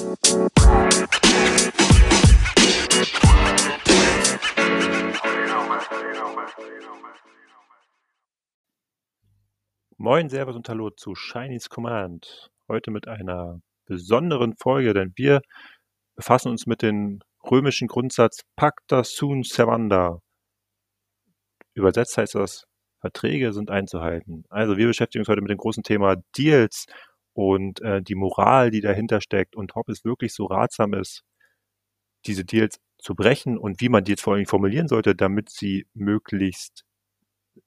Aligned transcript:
Moin, 0.00 0.16
Servus 10.28 10.54
und 10.54 10.68
Hallo 10.68 10.90
zu 10.90 11.16
Shiny's 11.16 11.68
Command. 11.68 12.48
Heute 12.68 12.92
mit 12.92 13.08
einer 13.08 13.60
besonderen 13.86 14.54
Folge, 14.56 14.94
denn 14.94 15.12
wir 15.16 15.40
befassen 16.14 16.50
uns 16.50 16.68
mit 16.68 16.82
dem 16.82 17.18
römischen 17.42 17.88
Grundsatz 17.88 18.42
Pacta 18.54 19.02
sunt 19.02 19.48
servanda. 19.48 20.20
Übersetzt 21.74 22.16
heißt 22.16 22.36
das, 22.36 22.68
Verträge 23.00 23.52
sind 23.52 23.70
einzuhalten. 23.70 24.44
Also 24.48 24.76
wir 24.76 24.86
beschäftigen 24.86 25.22
uns 25.22 25.28
heute 25.28 25.40
mit 25.40 25.50
dem 25.50 25.58
großen 25.58 25.82
Thema 25.82 26.14
Deals 26.36 26.86
und 27.38 27.80
äh, 27.82 28.02
die 28.02 28.16
Moral, 28.16 28.72
die 28.72 28.80
dahinter 28.80 29.20
steckt 29.20 29.54
und 29.54 29.76
ob 29.76 29.88
es 29.90 30.04
wirklich 30.04 30.34
so 30.34 30.46
ratsam 30.46 30.92
ist, 30.92 31.22
diese 32.26 32.44
Deals 32.44 32.80
zu 32.98 33.14
brechen 33.14 33.56
und 33.56 33.80
wie 33.80 33.88
man 33.88 34.02
Deals 34.02 34.22
vor 34.22 34.34
allem 34.34 34.46
formulieren 34.46 34.88
sollte, 34.88 35.14
damit 35.14 35.48
sie 35.48 35.86
möglichst 35.94 36.84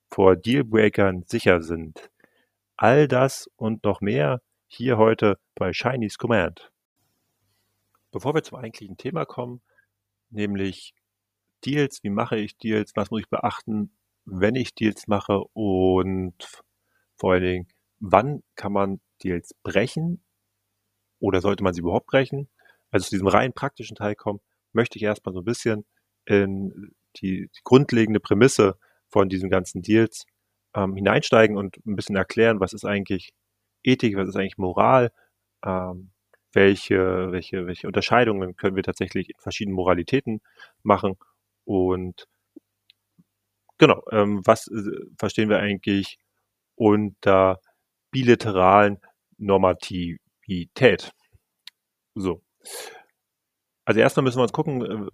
vor 0.09 0.35
Dealbreakern 0.35 1.23
sicher 1.25 1.61
sind. 1.61 2.11
All 2.75 3.07
das 3.07 3.49
und 3.55 3.85
noch 3.85 4.01
mehr 4.01 4.41
hier 4.67 4.97
heute 4.97 5.39
bei 5.55 5.71
Shiny's 5.71 6.17
Command. 6.17 6.69
Bevor 8.11 8.35
wir 8.35 8.43
zum 8.43 8.57
eigentlichen 8.57 8.97
Thema 8.97 9.23
kommen, 9.23 9.61
nämlich 10.31 10.93
Deals, 11.63 12.03
wie 12.03 12.09
mache 12.09 12.35
ich 12.35 12.57
Deals, 12.57 12.91
was 12.95 13.09
muss 13.09 13.21
ich 13.21 13.29
beachten, 13.29 13.95
wenn 14.25 14.55
ich 14.55 14.75
Deals 14.75 15.07
mache 15.07 15.45
und 15.53 16.61
vor 17.15 17.31
allen 17.31 17.43
Dingen, 17.43 17.67
wann 18.01 18.43
kann 18.55 18.73
man 18.73 18.99
Deals 19.23 19.53
brechen 19.63 20.23
oder 21.19 21.41
sollte 21.41 21.63
man 21.63 21.73
sie 21.73 21.81
überhaupt 21.81 22.07
brechen? 22.07 22.49
Also 22.89 23.05
zu 23.05 23.11
diesem 23.11 23.27
rein 23.27 23.53
praktischen 23.53 23.95
Teil 23.95 24.15
kommen, 24.15 24.41
möchte 24.73 24.97
ich 24.97 25.03
erstmal 25.03 25.33
so 25.33 25.39
ein 25.41 25.45
bisschen 25.45 25.85
in 26.25 26.93
die, 27.17 27.47
die 27.47 27.61
grundlegende 27.63 28.19
Prämisse 28.19 28.77
von 29.09 29.29
diesen 29.29 29.49
ganzen 29.49 29.81
Deals 29.81 30.25
ähm, 30.75 30.95
hineinsteigen 30.95 31.57
und 31.57 31.77
ein 31.85 31.95
bisschen 31.95 32.15
erklären, 32.15 32.59
was 32.59 32.73
ist 32.73 32.85
eigentlich 32.85 33.33
Ethik, 33.83 34.15
was 34.15 34.27
ist 34.27 34.35
eigentlich 34.35 34.57
Moral, 34.57 35.11
ähm, 35.65 36.11
welche, 36.53 37.31
welche, 37.31 37.67
welche 37.67 37.87
Unterscheidungen 37.87 38.55
können 38.55 38.75
wir 38.75 38.83
tatsächlich 38.83 39.29
in 39.29 39.39
verschiedenen 39.39 39.75
Moralitäten 39.75 40.41
machen 40.83 41.17
und 41.65 42.27
genau, 43.77 44.03
ähm, 44.11 44.41
was 44.45 44.67
äh, 44.67 45.05
verstehen 45.17 45.49
wir 45.49 45.59
eigentlich 45.59 46.19
unter 46.75 47.59
bilateralen 48.11 48.99
Normativität? 49.37 51.11
So. 52.15 52.41
Also 53.85 53.99
erstmal 53.99 54.23
müssen 54.23 54.37
wir 54.37 54.43
uns 54.43 54.53
gucken, 54.53 54.81
äh, 54.81 55.07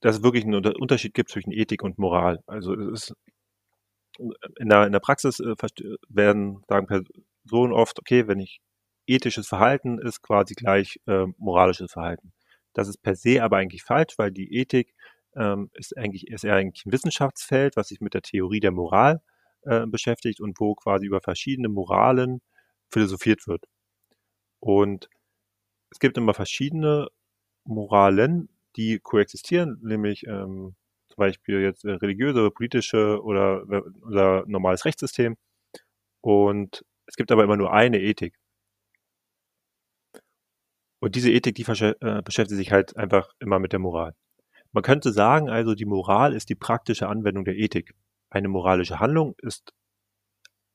dass 0.00 0.16
es 0.16 0.22
wirklich 0.22 0.44
einen 0.44 0.64
Unterschied 0.64 1.14
gibt 1.14 1.30
zwischen 1.30 1.52
Ethik 1.52 1.82
und 1.82 1.98
Moral. 1.98 2.42
Also 2.46 2.74
es 2.74 3.10
ist 3.10 3.14
in 4.58 4.68
der, 4.68 4.86
in 4.86 4.92
der 4.92 5.00
Praxis 5.00 5.40
äh, 5.40 5.54
werden, 6.08 6.62
sagen 6.68 6.86
Personen 6.86 7.72
oft, 7.72 7.98
okay, 7.98 8.26
wenn 8.26 8.40
ich 8.40 8.60
ethisches 9.06 9.48
Verhalten 9.48 9.98
ist 9.98 10.22
quasi 10.22 10.54
gleich 10.54 11.00
äh, 11.06 11.26
moralisches 11.38 11.92
Verhalten. 11.92 12.32
Das 12.74 12.88
ist 12.88 13.02
per 13.02 13.16
se 13.16 13.42
aber 13.42 13.56
eigentlich 13.56 13.82
falsch, 13.82 14.18
weil 14.18 14.30
die 14.30 14.54
Ethik 14.54 14.94
ähm, 15.34 15.70
ist 15.74 15.96
eigentlich 15.96 16.28
ist 16.28 16.44
eher 16.44 16.54
eigentlich 16.54 16.84
ein 16.86 16.92
Wissenschaftsfeld, 16.92 17.76
was 17.76 17.88
sich 17.88 18.00
mit 18.00 18.14
der 18.14 18.22
Theorie 18.22 18.60
der 18.60 18.70
Moral 18.70 19.16
äh, 19.16 19.37
beschäftigt 19.86 20.40
und 20.40 20.58
wo 20.60 20.74
quasi 20.74 21.06
über 21.06 21.20
verschiedene 21.20 21.68
Moralen 21.68 22.40
philosophiert 22.90 23.46
wird. 23.46 23.64
Und 24.60 25.08
es 25.90 25.98
gibt 25.98 26.16
immer 26.18 26.34
verschiedene 26.34 27.08
Moralen, 27.64 28.48
die 28.76 28.98
koexistieren, 28.98 29.78
nämlich 29.82 30.26
ähm, 30.26 30.74
zum 31.08 31.16
Beispiel 31.16 31.60
jetzt 31.60 31.84
äh, 31.84 31.92
religiöse, 31.92 32.50
politische 32.50 33.22
oder 33.22 33.62
äh, 33.70 33.82
unser 34.00 34.44
normales 34.46 34.84
Rechtssystem. 34.84 35.36
Und 36.20 36.84
es 37.06 37.16
gibt 37.16 37.32
aber 37.32 37.44
immer 37.44 37.56
nur 37.56 37.72
eine 37.72 38.00
Ethik. 38.00 38.34
Und 41.00 41.14
diese 41.14 41.30
Ethik, 41.30 41.54
die 41.54 41.62
äh, 41.62 42.22
beschäftigt 42.22 42.58
sich 42.58 42.72
halt 42.72 42.96
einfach 42.96 43.32
immer 43.38 43.58
mit 43.58 43.72
der 43.72 43.78
Moral. 43.78 44.14
Man 44.72 44.82
könnte 44.82 45.12
sagen, 45.12 45.48
also 45.48 45.74
die 45.74 45.86
Moral 45.86 46.34
ist 46.34 46.48
die 46.50 46.54
praktische 46.54 47.08
Anwendung 47.08 47.44
der 47.44 47.56
Ethik. 47.56 47.94
Eine 48.30 48.48
moralische 48.48 49.00
Handlung 49.00 49.34
ist 49.38 49.72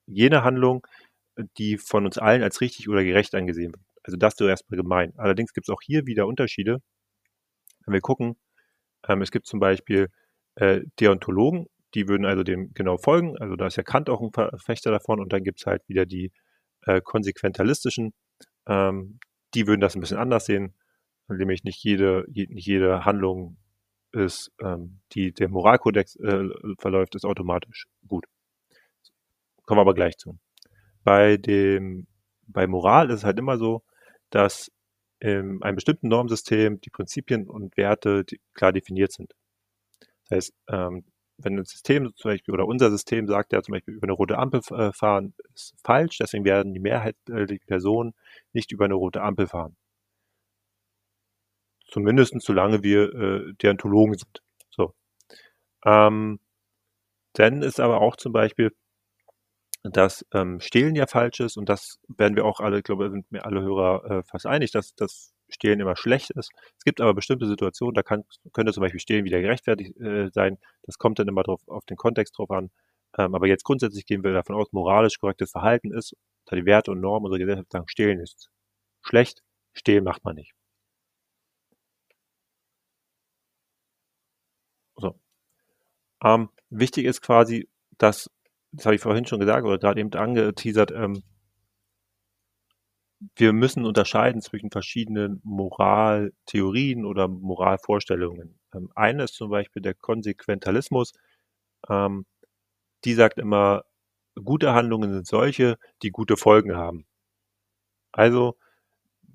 jene 0.06 0.44
Handlung, 0.44 0.86
die 1.58 1.78
von 1.78 2.06
uns 2.06 2.18
allen 2.18 2.44
als 2.44 2.62
richtig 2.62 2.90
oder 2.90 3.04
gerecht 3.04 3.36
angesehen 3.36 3.74
wird. 3.74 3.84
Also 4.04 4.18
das 4.18 4.36
so 4.36 4.48
erstmal 4.48 4.78
gemein. 4.78 5.14
Allerdings 5.18 5.54
gibt 5.54 5.68
es 5.68 5.74
auch 5.74 5.82
hier 5.82 6.06
wieder 6.06 6.28
Unterschiede. 6.28 6.82
Wenn 7.86 7.94
wir 7.94 8.02
gucken, 8.02 8.38
ähm, 9.08 9.22
es 9.22 9.32
gibt 9.32 9.48
zum 9.48 9.60
Beispiel 9.60 10.10
äh, 10.56 10.82
Deontologen, 11.00 11.68
die 11.96 12.08
würden 12.08 12.26
also 12.26 12.44
dem 12.44 12.74
genau 12.74 12.98
folgen. 12.98 13.38
Also 13.38 13.56
da 13.56 13.68
ist 13.68 13.78
ja 13.78 13.84
Kant 13.84 14.10
auch 14.10 14.22
ein 14.22 14.32
Verfechter 14.32 14.92
davon 14.92 15.20
und 15.20 15.34
dann 15.34 15.44
gibt 15.44 15.60
es 15.60 15.66
halt 15.66 15.88
wieder 15.88 16.06
die 16.06 16.32
äh, 16.86 17.02
konsequentalistischen, 17.02 18.14
ähm, 18.68 19.20
die 19.54 19.68
würden 19.68 19.82
das 19.82 19.96
ein 19.96 20.02
bisschen 20.02 20.18
anders 20.18 20.46
sehen, 20.46 20.76
nämlich 21.30 21.64
nicht 21.64 21.84
jede, 21.84 22.26
je, 22.30 22.48
nicht 22.48 22.68
jede 22.68 23.06
Handlung 23.06 23.58
ist, 24.14 24.52
ähm, 24.62 25.00
die 25.14 25.34
der 25.34 25.50
Moralkodex 25.50 26.16
äh, 26.18 26.50
verläuft, 26.80 27.16
ist 27.16 27.26
automatisch 27.26 27.88
gut. 28.08 28.26
Kommen 29.66 29.78
wir 29.78 29.82
aber 29.82 29.94
gleich 29.94 30.18
zu. 30.18 30.38
Bei 31.04 31.38
dem, 31.38 32.08
bei 32.48 32.68
Moral 32.68 33.10
ist 33.10 33.20
es 33.20 33.24
halt 33.24 33.40
immer 33.40 33.58
so, 33.58 33.84
dass 34.30 34.72
in 35.20 35.62
einem 35.64 35.76
bestimmten 35.76 36.10
Normsystem 36.10 36.82
die 36.82 36.90
Prinzipien 36.90 37.48
und 37.50 37.78
Werte 37.78 38.26
klar 38.54 38.74
definiert 38.74 39.12
sind. 39.14 39.34
Das 40.26 40.38
heißt, 40.38 40.54
ähm, 40.68 41.06
wenn 41.38 41.58
ein 41.58 41.66
System 41.66 42.14
zum 42.16 42.32
Beispiel 42.32 42.54
oder 42.54 42.68
unser 42.68 42.92
System 42.92 43.28
sagt 43.28 43.54
ja 43.54 43.62
zum 43.62 43.74
Beispiel 43.74 43.96
über 43.96 44.06
eine 44.06 44.14
rote 44.14 44.38
Ampel 44.38 44.62
äh, 44.72 44.92
fahren 44.92 45.34
ist 45.54 45.76
falsch, 45.84 46.18
deswegen 46.18 46.46
werden 46.46 46.74
die 46.74 46.80
Mehrheit 46.80 47.16
der 47.28 47.48
Personen 47.66 48.14
nicht 48.52 48.72
über 48.72 48.86
eine 48.86 48.94
rote 48.96 49.22
Ampel 49.22 49.48
fahren. 49.48 49.76
Zumindest 51.94 52.34
solange 52.42 52.82
wir 52.82 53.14
äh, 53.14 53.54
Deontologen 53.62 54.18
sind. 54.18 54.42
So. 54.72 54.96
Ähm, 55.86 56.40
dann 57.34 57.62
ist 57.62 57.80
aber 57.80 58.02
auch 58.02 58.16
zum 58.16 58.34
Beispiel, 58.34 58.72
dass 59.84 60.26
ähm, 60.34 60.60
Stehlen 60.60 60.96
ja 60.96 61.06
falsch 61.06 61.40
ist 61.40 61.56
und 61.56 61.70
das 61.70 62.00
werden 62.08 62.36
wir 62.36 62.46
auch 62.46 62.60
alle, 62.62 62.80
ich 62.80 62.84
glaube, 62.84 63.12
sind 63.12 63.32
mir 63.32 63.46
alle 63.46 63.62
Hörer 63.62 64.06
äh, 64.10 64.24
fast 64.24 64.48
einig, 64.48 64.72
dass 64.72 64.96
das 64.96 65.34
Stehlen 65.50 65.80
immer 65.80 65.96
schlecht 65.96 66.32
ist. 66.32 66.50
Es 66.80 66.84
gibt 66.84 67.00
aber 67.00 67.14
bestimmte 67.14 67.46
Situationen, 67.48 67.94
da 67.94 68.02
kann, 68.02 68.24
könnte 68.54 68.74
zum 68.74 68.82
Beispiel 68.82 69.00
Stehlen 69.00 69.26
wieder 69.26 69.42
gerechtfertigt 69.42 69.96
äh, 70.00 70.32
sein. 70.32 70.58
Das 70.82 70.98
kommt 70.98 71.20
dann 71.20 71.28
immer 71.28 71.44
drauf, 71.44 71.62
auf 71.68 71.86
den 71.86 71.98
Kontext 71.98 72.40
drauf 72.40 72.50
an. 72.50 72.72
Ähm, 73.20 73.36
aber 73.36 73.46
jetzt 73.48 73.66
grundsätzlich 73.66 74.08
gehen 74.08 74.24
wir 74.24 74.34
davon 74.34 74.56
aus, 74.56 74.72
moralisch 74.72 75.20
korrektes 75.20 75.52
Verhalten 75.52 75.92
ist, 75.94 76.16
da 76.46 76.56
die 76.56 76.66
Werte 76.66 76.90
und 76.90 77.02
Normen 77.02 77.26
unserer 77.26 77.40
Gesellschaft 77.40 77.72
sagen, 77.72 77.88
Stehlen 77.88 78.20
ist 78.20 78.50
schlecht, 79.04 79.44
Stehlen 79.74 80.04
macht 80.04 80.24
man 80.26 80.36
nicht. 80.36 80.54
So. 84.98 85.14
Ähm, 86.24 86.50
wichtig 86.70 87.06
ist 87.06 87.22
quasi, 87.22 87.70
dass, 87.98 88.30
das 88.72 88.86
habe 88.86 88.96
ich 88.96 89.02
vorhin 89.02 89.26
schon 89.26 89.40
gesagt 89.40 89.66
oder 89.66 89.78
gerade 89.78 90.00
eben 90.00 90.14
angeteasert, 90.14 90.92
ähm, 90.92 91.24
wir 93.36 93.54
müssen 93.54 93.86
unterscheiden 93.86 94.42
zwischen 94.42 94.70
verschiedenen 94.72 95.40
Moraltheorien 95.44 97.06
oder 97.06 97.28
Moralvorstellungen. 97.28 98.60
Ähm, 98.74 98.92
eine 98.96 99.24
ist 99.24 99.36
zum 99.36 99.50
Beispiel 99.50 99.82
der 99.82 99.94
Konsequentalismus. 99.94 101.14
Ähm, 101.90 102.26
die 103.06 103.14
sagt 103.14 103.40
immer, 103.40 103.86
gute 104.44 104.74
Handlungen 104.74 105.14
sind 105.14 105.28
solche, 105.28 105.78
die 106.04 106.12
gute 106.12 106.38
Folgen 106.38 106.76
haben. 106.76 107.06
Also 108.12 108.56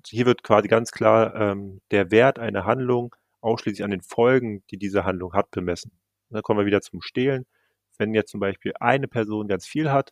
hier 0.07 0.25
wird 0.25 0.43
quasi 0.43 0.67
ganz 0.67 0.91
klar 0.91 1.35
ähm, 1.35 1.81
der 1.91 2.11
Wert 2.11 2.39
einer 2.39 2.65
Handlung 2.65 3.15
ausschließlich 3.41 3.83
an 3.83 3.91
den 3.91 4.01
Folgen, 4.01 4.63
die 4.71 4.77
diese 4.77 5.05
Handlung 5.05 5.33
hat, 5.33 5.51
bemessen. 5.51 5.98
Dann 6.29 6.43
kommen 6.43 6.59
wir 6.59 6.65
wieder 6.65 6.81
zum 6.81 7.01
Stehlen. 7.01 7.45
Wenn 7.97 8.13
jetzt 8.13 8.31
zum 8.31 8.39
Beispiel 8.39 8.73
eine 8.79 9.07
Person 9.07 9.47
ganz 9.47 9.65
viel 9.67 9.91
hat, 9.91 10.11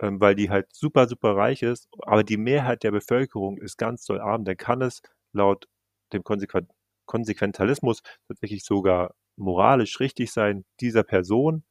ähm, 0.00 0.20
weil 0.20 0.34
die 0.34 0.50
halt 0.50 0.66
super, 0.74 1.06
super 1.08 1.36
reich 1.36 1.62
ist, 1.62 1.88
aber 2.02 2.24
die 2.24 2.36
Mehrheit 2.36 2.82
der 2.82 2.90
Bevölkerung 2.90 3.58
ist 3.58 3.78
ganz 3.78 4.04
doll 4.04 4.20
arm, 4.20 4.44
dann 4.44 4.56
kann 4.56 4.82
es 4.82 5.02
laut 5.32 5.66
dem 6.12 6.24
Konsequen 6.24 6.68
Konsequentalismus 7.06 8.02
tatsächlich 8.28 8.64
sogar 8.64 9.14
moralisch 9.36 10.00
richtig 10.00 10.32
sein, 10.32 10.64
dieser 10.80 11.02
Person 11.02 11.64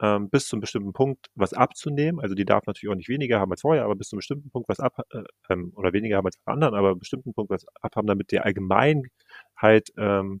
ähm, 0.00 0.30
bis 0.30 0.48
zu 0.48 0.56
einem 0.56 0.62
bestimmten 0.62 0.92
Punkt 0.94 1.28
was 1.34 1.52
abzunehmen. 1.54 2.20
Also 2.20 2.34
die 2.34 2.44
darf 2.46 2.66
natürlich 2.66 2.92
auch 2.92 2.96
nicht 2.96 3.08
weniger 3.08 3.40
haben 3.40 3.52
als 3.52 3.62
vorher, 3.62 3.84
aber 3.84 3.96
bis 3.96 4.08
zu 4.08 4.16
einem 4.16 4.20
bestimmten 4.20 4.50
Punkt 4.50 4.68
was 4.68 4.80
ab 4.80 4.98
äh, 5.12 5.22
ähm, 5.50 5.72
oder 5.76 5.92
weniger 5.92 6.16
haben 6.16 6.26
als 6.26 6.38
anderen, 6.46 6.74
aber 6.74 6.96
bestimmten 6.96 7.34
Punkt 7.34 7.50
was 7.50 7.66
abhaben, 7.82 8.06
damit 8.08 8.30
die 8.32 8.40
Allgemeinheit 8.40 9.92
ähm, 9.98 10.40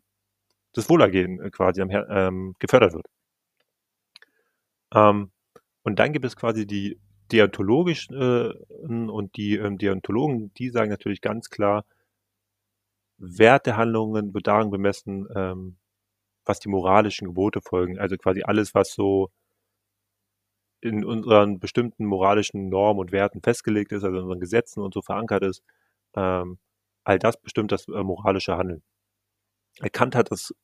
das 0.72 0.88
Wohlergehen 0.88 1.40
äh, 1.40 1.50
quasi 1.50 1.80
am, 1.82 1.90
ähm, 1.90 2.54
gefördert 2.58 2.92
wird. 2.94 3.06
Ähm, 4.94 5.30
und 5.82 5.98
dann 5.98 6.12
gibt 6.12 6.24
es 6.24 6.36
quasi 6.36 6.66
die 6.66 7.00
deontologischen 7.32 8.16
äh, 8.16 8.52
und 8.86 9.36
die 9.36 9.56
ähm, 9.56 9.78
Deontologen, 9.78 10.52
die 10.54 10.70
sagen 10.70 10.90
natürlich 10.90 11.20
ganz 11.20 11.48
klar, 11.50 11.84
Wert 13.18 13.66
der 13.66 13.76
Handlungen 13.76 14.34
wird 14.34 14.46
daran 14.46 14.70
bemessen, 14.70 15.28
ähm, 15.34 15.76
was 16.44 16.60
die 16.60 16.68
moralischen 16.68 17.28
Gebote 17.28 17.60
folgen. 17.62 17.98
Also 17.98 18.16
quasi 18.16 18.42
alles, 18.42 18.74
was 18.74 18.92
so 18.94 19.30
in 20.80 21.04
unseren 21.04 21.58
bestimmten 21.60 22.06
moralischen 22.06 22.68
Normen 22.70 23.00
und 23.00 23.12
Werten 23.12 23.42
festgelegt 23.42 23.92
ist, 23.92 24.04
also 24.04 24.16
in 24.16 24.22
unseren 24.24 24.40
Gesetzen 24.40 24.80
und 24.82 24.94
so 24.94 25.02
verankert 25.02 25.42
ist, 25.44 25.62
ähm, 26.16 26.58
all 27.04 27.18
das 27.18 27.40
bestimmt 27.40 27.72
das 27.72 27.88
äh, 27.88 28.02
moralische 28.02 28.56
Handeln. 28.56 28.82
Kant 29.88 30.14
hat 30.14 30.30
das 30.30 30.54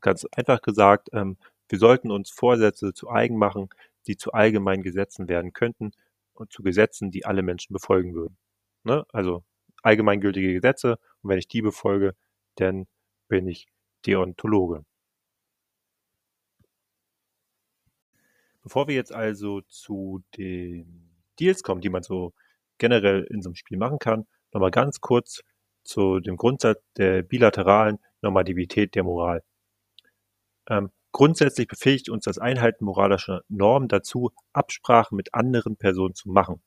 ganz 0.00 0.26
einfach 0.36 0.62
gesagt, 0.62 1.10
ähm, 1.12 1.36
wir 1.68 1.78
sollten 1.78 2.10
uns 2.10 2.30
Vorsätze 2.30 2.94
zu 2.94 3.10
eigen 3.10 3.36
machen, 3.36 3.68
die 4.06 4.16
zu 4.16 4.32
allgemeinen 4.32 4.82
Gesetzen 4.82 5.28
werden 5.28 5.52
könnten 5.52 5.92
und 6.34 6.52
zu 6.52 6.62
Gesetzen, 6.62 7.10
die 7.10 7.24
alle 7.24 7.42
Menschen 7.42 7.72
befolgen 7.72 8.14
würden. 8.14 8.36
Ne? 8.84 9.04
Also 9.12 9.44
allgemeingültige 9.82 10.52
Gesetze 10.52 10.98
und 11.22 11.30
wenn 11.30 11.38
ich 11.38 11.48
die 11.48 11.62
befolge, 11.62 12.14
dann 12.56 12.86
bin 13.28 13.48
ich 13.48 13.68
Deontologe. 14.06 14.84
Bevor 18.62 18.88
wir 18.88 18.94
jetzt 18.94 19.12
also 19.12 19.60
zu 19.62 20.22
den 20.36 21.10
Deals 21.38 21.62
kommen, 21.62 21.80
die 21.80 21.88
man 21.88 22.02
so 22.02 22.32
generell 22.78 23.24
in 23.24 23.42
so 23.42 23.50
einem 23.50 23.54
Spiel 23.56 23.78
machen 23.78 23.98
kann, 23.98 24.26
nochmal 24.52 24.70
ganz 24.70 25.00
kurz 25.00 25.42
zu 25.84 26.20
dem 26.20 26.36
Grundsatz 26.36 26.82
der 26.96 27.22
bilateralen 27.22 27.98
Normativität 28.22 28.94
der 28.94 29.04
Moral. 29.04 29.42
Ähm, 30.68 30.90
grundsätzlich 31.12 31.68
befähigt 31.68 32.08
uns 32.08 32.24
das 32.24 32.38
Einhalten 32.38 32.84
moralischer 32.84 33.42
Normen 33.48 33.88
dazu, 33.88 34.32
Absprachen 34.52 35.16
mit 35.16 35.34
anderen 35.34 35.76
Personen 35.76 36.14
zu 36.14 36.28
machen. 36.28 36.62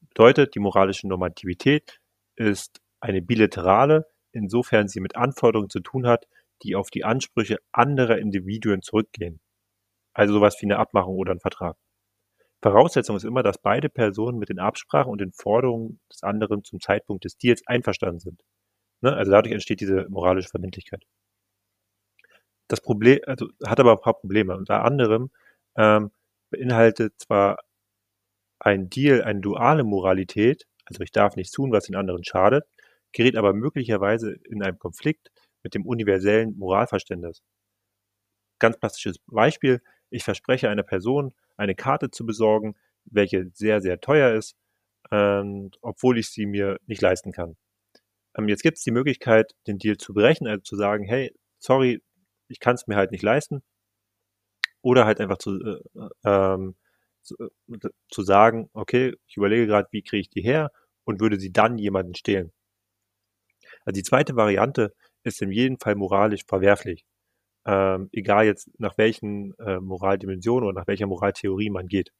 Bedeutet, 0.00 0.54
die 0.54 0.60
moralische 0.60 1.08
Normativität 1.08 2.00
ist 2.36 2.80
eine 3.00 3.22
bilaterale, 3.22 4.06
insofern 4.32 4.88
sie 4.88 5.00
mit 5.00 5.16
Anforderungen 5.16 5.70
zu 5.70 5.80
tun 5.80 6.06
hat, 6.06 6.26
die 6.62 6.76
auf 6.76 6.90
die 6.90 7.04
Ansprüche 7.04 7.58
anderer 7.72 8.18
Individuen 8.18 8.82
zurückgehen. 8.82 9.40
Also 10.14 10.34
sowas 10.34 10.56
wie 10.60 10.66
eine 10.66 10.78
Abmachung 10.78 11.16
oder 11.16 11.32
ein 11.32 11.40
Vertrag. 11.40 11.76
Voraussetzung 12.62 13.16
ist 13.16 13.24
immer, 13.24 13.42
dass 13.42 13.58
beide 13.58 13.88
Personen 13.88 14.38
mit 14.38 14.48
den 14.48 14.60
Absprachen 14.60 15.10
und 15.10 15.20
den 15.20 15.32
Forderungen 15.32 16.00
des 16.10 16.22
anderen 16.22 16.62
zum 16.62 16.80
Zeitpunkt 16.80 17.24
des 17.24 17.36
Deals 17.36 17.66
einverstanden 17.66 18.20
sind. 18.20 18.40
Ne? 19.02 19.14
Also 19.14 19.32
dadurch 19.32 19.52
entsteht 19.52 19.80
diese 19.80 20.06
moralische 20.08 20.48
Verbindlichkeit. 20.48 21.04
Das 22.68 22.80
Problem, 22.80 23.20
also 23.26 23.48
hat 23.66 23.80
aber 23.80 23.92
ein 23.92 24.00
paar 24.00 24.14
Probleme. 24.18 24.56
Unter 24.56 24.84
anderem 24.84 25.30
ähm, 25.76 26.10
beinhaltet 26.50 27.14
zwar 27.18 27.58
ein 28.60 28.88
Deal 28.88 29.22
eine 29.22 29.40
duale 29.40 29.84
Moralität, 29.84 30.66
also 30.86 31.02
ich 31.02 31.12
darf 31.12 31.36
nichts 31.36 31.52
tun, 31.52 31.72
was 31.72 31.84
den 31.84 31.96
anderen 31.96 32.24
schadet, 32.24 32.64
gerät 33.12 33.36
aber 33.36 33.52
möglicherweise 33.52 34.32
in 34.32 34.62
einem 34.62 34.78
Konflikt 34.78 35.30
mit 35.62 35.74
dem 35.74 35.86
universellen 35.86 36.56
Moralverständnis. 36.56 37.42
Ganz 38.58 38.78
plastisches 38.78 39.18
Beispiel, 39.26 39.82
ich 40.10 40.24
verspreche 40.24 40.68
einer 40.70 40.82
Person, 40.82 41.34
eine 41.56 41.74
Karte 41.74 42.10
zu 42.10 42.24
besorgen, 42.24 42.74
welche 43.04 43.50
sehr, 43.54 43.80
sehr 43.80 44.00
teuer 44.00 44.34
ist, 44.34 44.56
ähm, 45.10 45.70
obwohl 45.82 46.18
ich 46.18 46.30
sie 46.30 46.46
mir 46.46 46.78
nicht 46.86 47.02
leisten 47.02 47.32
kann. 47.32 47.56
Ähm, 48.36 48.48
jetzt 48.48 48.62
gibt 48.62 48.78
es 48.78 48.84
die 48.84 48.90
Möglichkeit, 48.90 49.54
den 49.66 49.78
Deal 49.78 49.96
zu 49.96 50.14
brechen, 50.14 50.46
also 50.46 50.62
zu 50.62 50.76
sagen, 50.76 51.04
hey, 51.04 51.32
sorry, 51.58 52.02
ich 52.48 52.60
kann 52.60 52.74
es 52.74 52.86
mir 52.86 52.96
halt 52.96 53.12
nicht 53.12 53.22
leisten. 53.22 53.62
Oder 54.82 55.06
halt 55.06 55.20
einfach 55.20 55.38
zu, 55.38 55.58
äh, 55.60 56.08
ähm, 56.24 56.76
zu, 57.22 57.36
äh, 57.40 57.88
zu 58.10 58.22
sagen, 58.22 58.68
okay, 58.72 59.14
ich 59.26 59.36
überlege 59.36 59.66
gerade, 59.66 59.88
wie 59.92 60.02
kriege 60.02 60.20
ich 60.20 60.30
die 60.30 60.42
her 60.42 60.70
und 61.04 61.20
würde 61.20 61.38
sie 61.38 61.52
dann 61.52 61.78
jemanden 61.78 62.14
stehlen. 62.14 62.52
Also 63.84 63.94
die 63.94 64.02
zweite 64.02 64.36
Variante 64.36 64.94
ist 65.24 65.40
in 65.42 65.52
jedem 65.52 65.78
Fall 65.78 65.94
moralisch 65.94 66.42
verwerflich 66.46 67.04
ähm, 67.66 68.08
egal 68.12 68.46
jetzt 68.46 68.70
nach 68.78 68.98
welchen 68.98 69.54
äh, 69.58 69.78
Moraldimensionen 69.80 70.68
oder 70.68 70.80
nach 70.80 70.86
welcher 70.86 71.06
Moraltheorie 71.06 71.70
man 71.70 71.86
geht. 71.88 72.12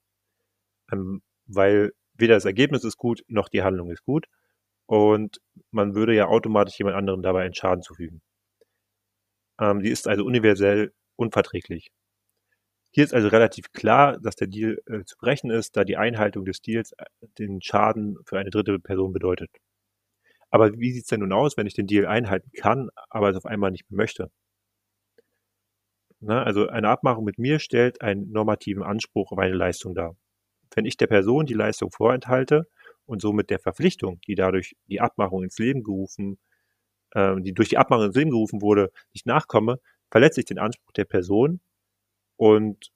Ähm, 0.93 1.23
weil 1.47 1.93
weder 2.15 2.35
das 2.35 2.45
Ergebnis 2.45 2.85
ist 2.85 2.97
gut, 2.97 3.25
noch 3.29 3.49
die 3.49 3.63
Handlung 3.63 3.91
ist 3.91 4.05
gut. 4.05 4.27
Und 4.87 5.41
man 5.71 5.95
würde 5.95 6.15
ja 6.15 6.27
automatisch 6.27 6.79
jemand 6.79 6.97
anderem 6.97 7.23
dabei 7.23 7.45
einen 7.45 7.55
Schaden 7.55 7.83
zufügen. 7.83 8.21
Ähm, 9.61 9.83
die 9.83 9.91
ist 9.91 10.09
also 10.09 10.25
universell 10.25 10.93
unverträglich. 11.17 11.91
Hier 12.91 13.05
ist 13.05 13.15
also 13.15 13.29
relativ 13.29 13.73
klar, 13.73 14.19
dass 14.21 14.37
der 14.37 14.49
Deal 14.49 14.79
äh, 14.87 15.05
zu 15.05 15.17
brechen 15.17 15.51
ist, 15.51 15.77
da 15.77 15.85
die 15.85 15.97
Einhaltung 15.97 16.45
des 16.45 16.61
Deals 16.61 16.93
äh, 16.93 17.05
den 17.39 17.63
Schaden 17.63 18.19
für 18.27 18.39
eine 18.39 18.51
dritte 18.51 18.79
Person 18.79 19.13
bedeutet. 19.13 19.51
Aber 20.51 20.79
wie 20.79 20.93
sieht's 20.93 21.09
denn 21.09 21.21
nun 21.21 21.33
aus, 21.33 21.57
wenn 21.57 21.67
ich 21.67 21.75
den 21.75 21.87
Deal 21.87 22.07
einhalten 22.07 22.51
kann, 22.53 22.91
aber 23.09 23.31
es 23.31 23.37
auf 23.37 23.47
einmal 23.47 23.71
nicht 23.71 23.91
mehr 23.91 23.97
möchte? 23.97 24.31
Ne? 26.21 26.43
Also 26.43 26.69
eine 26.69 26.89
Abmachung 26.89 27.25
mit 27.25 27.39
mir 27.39 27.59
stellt 27.59 28.03
einen 28.03 28.31
normativen 28.31 28.83
Anspruch 28.83 29.33
auf 29.33 29.39
eine 29.39 29.55
Leistung 29.55 29.95
dar. 29.95 30.15
Wenn 30.75 30.85
ich 30.85 30.97
der 30.97 31.07
Person 31.07 31.47
die 31.47 31.55
Leistung 31.55 31.91
vorenthalte 31.91 32.69
und 33.07 33.21
somit 33.23 33.51
der 33.51 33.59
Verpflichtung, 33.59 34.21
die 34.27 34.35
dadurch 34.35 34.77
die 34.87 35.01
Abmachung 35.01 35.43
ins 35.43 35.59
Leben 35.59 35.83
gerufen, 35.83 36.39
äh, 37.13 37.41
die 37.41 37.53
durch 37.55 37.69
die 37.69 37.79
Abmachung 37.79 38.07
ins 38.07 38.17
Leben 38.17 38.31
gerufen 38.31 38.63
wurde, 38.63 38.91
nicht 39.13 39.27
nachkomme, 39.27 39.81
verletze 40.11 40.41
ich 40.41 40.47
den 40.47 40.59
Anspruch 40.59 40.93
der 40.93 41.05
Person 41.05 41.61
und 42.37 42.93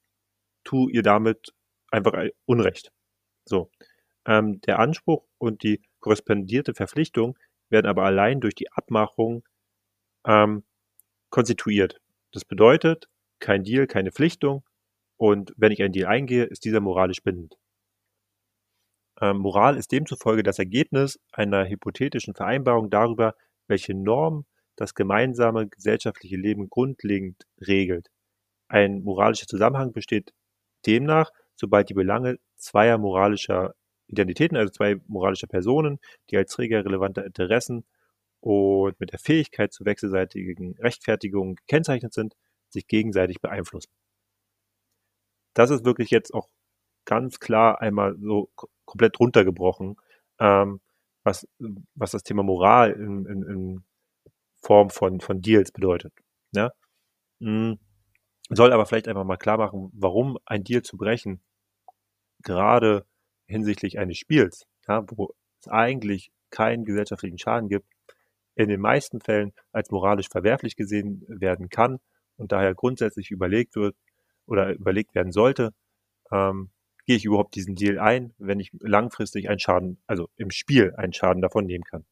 tue 0.64 0.92
ihr 0.92 1.02
damit 1.02 1.54
einfach 1.90 2.12
Unrecht. 2.46 2.92
So. 3.44 3.70
Ähm, 4.26 4.60
der 4.62 4.80
Anspruch 4.80 5.24
und 5.38 5.62
die 5.62 5.82
korrespondierte 6.00 6.74
Verpflichtung 6.74 7.38
werden 7.68 7.86
aber 7.86 8.04
allein 8.04 8.40
durch 8.40 8.54
die 8.54 8.70
Abmachung 8.72 9.44
ähm, 10.26 10.64
konstituiert. 11.30 12.00
Das 12.32 12.44
bedeutet, 12.44 13.08
kein 13.38 13.64
Deal, 13.64 13.86
keine 13.86 14.12
Pflichtung. 14.12 14.64
Und 15.16 15.52
wenn 15.56 15.72
ich 15.72 15.82
einen 15.82 15.92
Deal 15.92 16.08
eingehe, 16.08 16.44
ist 16.44 16.64
dieser 16.64 16.80
moralisch 16.80 17.22
bindend. 17.22 17.56
Ähm, 19.20 19.38
Moral 19.38 19.76
ist 19.76 19.92
demzufolge 19.92 20.42
das 20.42 20.58
Ergebnis 20.58 21.18
einer 21.32 21.68
hypothetischen 21.68 22.34
Vereinbarung 22.34 22.90
darüber, 22.90 23.34
welche 23.66 23.94
Norm 23.94 24.44
das 24.76 24.94
gemeinsame 24.94 25.68
gesellschaftliche 25.68 26.36
Leben 26.36 26.68
grundlegend 26.68 27.44
regelt. 27.66 28.10
Ein 28.68 29.02
moralischer 29.02 29.46
Zusammenhang 29.46 29.92
besteht 29.92 30.32
demnach, 30.86 31.30
sobald 31.54 31.88
die 31.88 31.94
Belange 31.94 32.38
zweier 32.56 32.98
moralischer 32.98 33.74
Identitäten, 34.08 34.56
also 34.56 34.70
zwei 34.70 34.96
moralischer 35.06 35.46
Personen, 35.46 35.98
die 36.30 36.36
als 36.36 36.52
Träger 36.52 36.84
relevanter 36.84 37.24
Interessen 37.24 37.84
und 38.40 39.00
mit 39.00 39.12
der 39.12 39.18
Fähigkeit 39.18 39.72
zur 39.72 39.86
wechselseitigen 39.86 40.76
Rechtfertigung 40.78 41.56
gekennzeichnet 41.56 42.12
sind, 42.12 42.36
sich 42.68 42.86
gegenseitig 42.86 43.40
beeinflussen. 43.40 43.90
Das 45.54 45.70
ist 45.70 45.84
wirklich 45.84 46.10
jetzt 46.10 46.34
auch 46.34 46.48
ganz 47.06 47.40
klar 47.40 47.80
einmal 47.80 48.16
so 48.20 48.50
komplett 48.86 49.20
runtergebrochen, 49.20 49.96
ähm, 50.40 50.80
was, 51.24 51.46
was 51.94 52.12
das 52.12 52.22
Thema 52.22 52.42
Moral 52.42 52.92
in, 52.92 53.26
in, 53.26 53.42
in 53.42 53.84
Form 54.62 54.90
von, 54.90 55.20
von 55.20 55.42
Deals 55.42 55.72
bedeutet. 55.72 56.12
Ja? 56.52 56.70
Mhm. 57.40 57.78
Soll 58.48 58.72
aber 58.72 58.86
vielleicht 58.86 59.08
einfach 59.08 59.24
mal 59.24 59.36
klar 59.36 59.58
machen, 59.58 59.90
warum 59.92 60.38
ein 60.46 60.62
Deal 60.62 60.82
zu 60.82 60.96
brechen, 60.96 61.42
gerade 62.42 63.04
hinsichtlich 63.46 63.98
eines 63.98 64.18
Spiels, 64.18 64.66
ja, 64.88 65.04
wo 65.08 65.34
es 65.60 65.68
eigentlich 65.68 66.30
keinen 66.50 66.84
gesellschaftlichen 66.84 67.38
Schaden 67.38 67.68
gibt, 67.68 67.86
in 68.54 68.68
den 68.68 68.80
meisten 68.80 69.20
Fällen 69.20 69.52
als 69.72 69.90
moralisch 69.90 70.28
verwerflich 70.28 70.76
gesehen 70.76 71.24
werden 71.28 71.68
kann 71.68 71.98
und 72.36 72.52
daher 72.52 72.74
grundsätzlich 72.74 73.30
überlegt 73.30 73.74
wird 73.74 73.96
oder 74.46 74.72
überlegt 74.74 75.14
werden 75.14 75.32
sollte, 75.32 75.74
ähm, 76.32 76.70
gehe 77.06 77.16
ich 77.16 77.24
überhaupt 77.24 77.54
diesen 77.54 77.76
Deal 77.76 77.98
ein, 77.98 78.34
wenn 78.38 78.60
ich 78.60 78.72
langfristig 78.80 79.48
einen 79.48 79.60
Schaden, 79.60 80.02
also 80.06 80.28
im 80.36 80.50
Spiel 80.50 80.92
einen 80.96 81.12
Schaden 81.12 81.40
davon 81.40 81.64
nehmen 81.64 81.84
kann. 81.84 82.04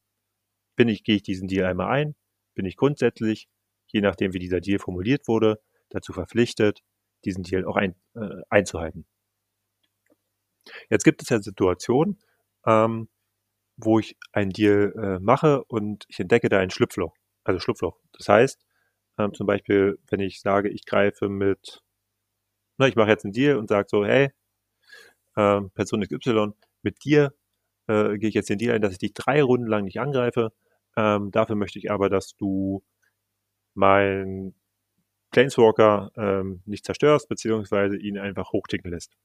Bin 0.76 0.88
ich, 0.88 1.02
gehe 1.02 1.16
ich 1.16 1.22
diesen 1.22 1.48
Deal 1.48 1.66
einmal 1.66 1.88
ein, 1.88 2.14
bin 2.54 2.64
ich 2.64 2.76
grundsätzlich, 2.76 3.48
je 3.88 4.00
nachdem 4.00 4.32
wie 4.32 4.38
dieser 4.38 4.60
Deal 4.60 4.78
formuliert 4.78 5.26
wurde, 5.26 5.60
dazu 5.90 6.12
verpflichtet, 6.12 6.80
diesen 7.24 7.42
Deal 7.42 7.64
auch 7.64 7.76
ein, 7.76 7.96
äh, 8.14 8.42
einzuhalten. 8.48 9.06
Jetzt 10.88 11.04
gibt 11.04 11.22
es 11.22 11.28
ja 11.28 11.40
Situationen, 11.40 12.20
ähm, 12.64 13.08
wo 13.76 13.98
ich 13.98 14.16
einen 14.32 14.50
Deal 14.50 14.94
äh, 14.96 15.18
mache 15.20 15.64
und 15.64 16.04
ich 16.08 16.20
entdecke 16.20 16.48
da 16.48 16.60
ein 16.60 16.70
Schlupfloch, 16.70 17.14
also 17.42 17.58
Schlupfloch. 17.58 17.98
Das 18.12 18.28
heißt, 18.28 18.64
ähm, 19.18 19.34
zum 19.34 19.46
Beispiel, 19.46 19.98
wenn 20.08 20.20
ich 20.20 20.40
sage, 20.40 20.68
ich 20.68 20.86
greife 20.86 21.28
mit, 21.28 21.82
na, 22.78 22.86
ich 22.86 22.96
mache 22.96 23.10
jetzt 23.10 23.24
einen 23.24 23.32
Deal 23.32 23.56
und 23.56 23.68
sage 23.68 23.88
so, 23.90 24.04
hey, 24.04 24.30
ähm, 25.36 25.70
Person 25.70 26.02
XY, 26.02 26.52
mit 26.82 27.04
dir 27.04 27.34
äh, 27.88 28.18
gehe 28.18 28.28
ich 28.28 28.34
jetzt 28.34 28.50
den 28.50 28.58
Deal 28.58 28.74
ein, 28.74 28.82
dass 28.82 28.92
ich 28.92 28.98
dich 28.98 29.14
drei 29.14 29.42
Runden 29.42 29.66
lang 29.66 29.84
nicht 29.84 30.00
angreife. 30.00 30.52
Ähm, 30.96 31.30
dafür 31.30 31.56
möchte 31.56 31.78
ich 31.78 31.90
aber, 31.90 32.08
dass 32.08 32.36
du 32.36 32.82
mein 33.74 34.54
Planeswalker 35.32 36.12
ähm, 36.16 36.62
nicht 36.64 36.84
zerstörst, 36.84 37.28
beziehungsweise 37.28 37.96
ihn 37.96 38.18
einfach 38.18 38.52
hochticken 38.52 38.90
lässt. 38.90 39.16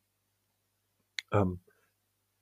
Ähm, 1.32 1.60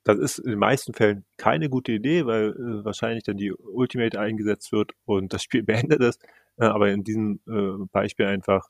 das 0.04 0.18
ist 0.18 0.38
in 0.38 0.50
den 0.50 0.58
meisten 0.58 0.94
Fällen 0.94 1.26
keine 1.36 1.68
gute 1.68 1.92
Idee, 1.92 2.24
weil 2.24 2.50
äh, 2.50 2.84
wahrscheinlich 2.84 3.24
dann 3.24 3.36
die 3.36 3.52
Ultimate 3.52 4.18
eingesetzt 4.18 4.72
wird 4.72 4.92
und 5.04 5.32
das 5.34 5.42
Spiel 5.42 5.62
beendet 5.64 6.00
ist. 6.00 6.24
Äh, 6.56 6.64
aber 6.64 6.90
in 6.90 7.04
diesem 7.04 7.40
äh, 7.46 7.84
Beispiel 7.92 8.26
einfach 8.26 8.68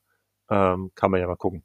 ähm, 0.51 0.91
kann 0.97 1.11
man 1.11 1.21
ja 1.21 1.29
mal 1.29 1.37
gucken. 1.37 1.65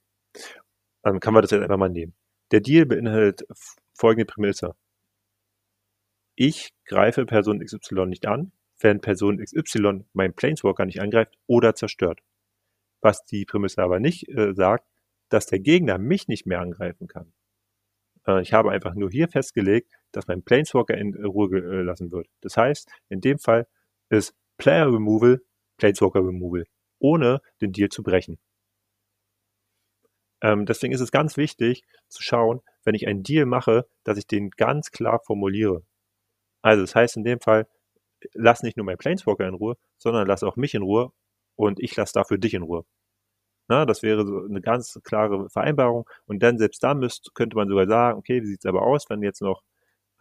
Ähm, 1.05 1.19
kann 1.19 1.33
man 1.33 1.41
das 1.41 1.51
jetzt 1.51 1.63
einfach 1.63 1.77
mal 1.77 1.89
nehmen. 1.89 2.13
Der 2.53 2.61
Deal 2.61 2.85
beinhaltet 2.85 3.47
folgende 3.95 4.25
Prämisse. 4.25 4.75
Ich 6.35 6.69
greife 6.85 7.25
Person 7.25 7.65
XY 7.65 8.05
nicht 8.05 8.27
an, 8.27 8.51
wenn 8.79 9.01
Person 9.01 9.43
XY 9.43 10.05
meinen 10.13 10.35
Planeswalker 10.35 10.85
nicht 10.85 11.01
angreift 11.01 11.35
oder 11.47 11.73
zerstört. 11.73 12.19
Was 13.01 13.25
die 13.25 13.45
Prämisse 13.45 13.81
aber 13.81 13.99
nicht 13.99 14.29
äh, 14.29 14.53
sagt, 14.53 14.87
dass 15.29 15.47
der 15.47 15.61
Gegner 15.61 15.97
mich 15.97 16.27
nicht 16.27 16.45
mehr 16.45 16.59
angreifen 16.59 17.07
kann. 17.07 17.33
Äh, 18.27 18.43
ich 18.43 18.53
habe 18.53 18.69
einfach 18.69 18.93
nur 18.93 19.09
hier 19.09 19.29
festgelegt, 19.29 19.91
dass 20.11 20.27
mein 20.27 20.43
Planeswalker 20.43 20.95
in 20.95 21.15
Ruhe 21.25 21.49
gelassen 21.49 22.11
wird. 22.11 22.27
Das 22.41 22.55
heißt, 22.55 22.87
in 23.09 23.19
dem 23.19 23.39
Fall 23.39 23.65
ist 24.09 24.35
Player 24.59 24.93
Removal 24.93 25.41
Planeswalker 25.77 26.19
Removal, 26.19 26.67
ohne 26.99 27.41
den 27.61 27.71
Deal 27.71 27.89
zu 27.89 28.03
brechen. 28.03 28.37
Ähm, 30.43 30.65
deswegen 30.67 30.93
ist 30.93 31.01
es 31.01 31.11
ganz 31.11 31.37
wichtig 31.37 31.83
zu 32.09 32.21
schauen, 32.21 32.61
wenn 32.83 32.95
ich 32.95 33.07
einen 33.07 33.23
Deal 33.23 33.45
mache, 33.47 33.87
dass 34.03 34.17
ich 34.19 34.27
den 34.27 34.51
ganz 34.51 34.91
klar 34.91 35.21
formuliere. 35.25 35.83
Also 36.61 36.83
das 36.83 36.95
heißt 36.95 37.17
in 37.17 37.23
dem 37.23 37.39
Fall, 37.41 37.67
lass 38.33 38.63
nicht 38.63 38.77
nur 38.77 38.85
mein 38.85 38.97
Planeswalker 38.97 39.47
in 39.47 39.55
Ruhe, 39.55 39.77
sondern 39.97 40.27
lass 40.27 40.43
auch 40.43 40.57
mich 40.57 40.75
in 40.75 40.83
Ruhe 40.83 41.11
und 41.55 41.79
ich 41.81 41.95
lasse 41.95 42.13
dafür 42.13 42.37
dich 42.37 42.53
in 42.53 42.63
Ruhe. 42.63 42.85
Na, 43.69 43.85
das 43.85 44.03
wäre 44.03 44.25
so 44.25 44.43
eine 44.43 44.61
ganz 44.61 44.99
klare 45.03 45.49
Vereinbarung. 45.49 46.05
Und 46.25 46.43
dann 46.43 46.57
selbst 46.57 46.83
da 46.83 46.93
müsst, 46.93 47.33
könnte 47.35 47.55
man 47.55 47.69
sogar 47.69 47.87
sagen, 47.87 48.19
okay, 48.19 48.41
wie 48.41 48.47
sieht 48.47 48.59
es 48.59 48.65
aber 48.65 48.81
aus, 48.83 49.09
wenn 49.09 49.23
jetzt 49.23 49.41
noch, 49.41 49.63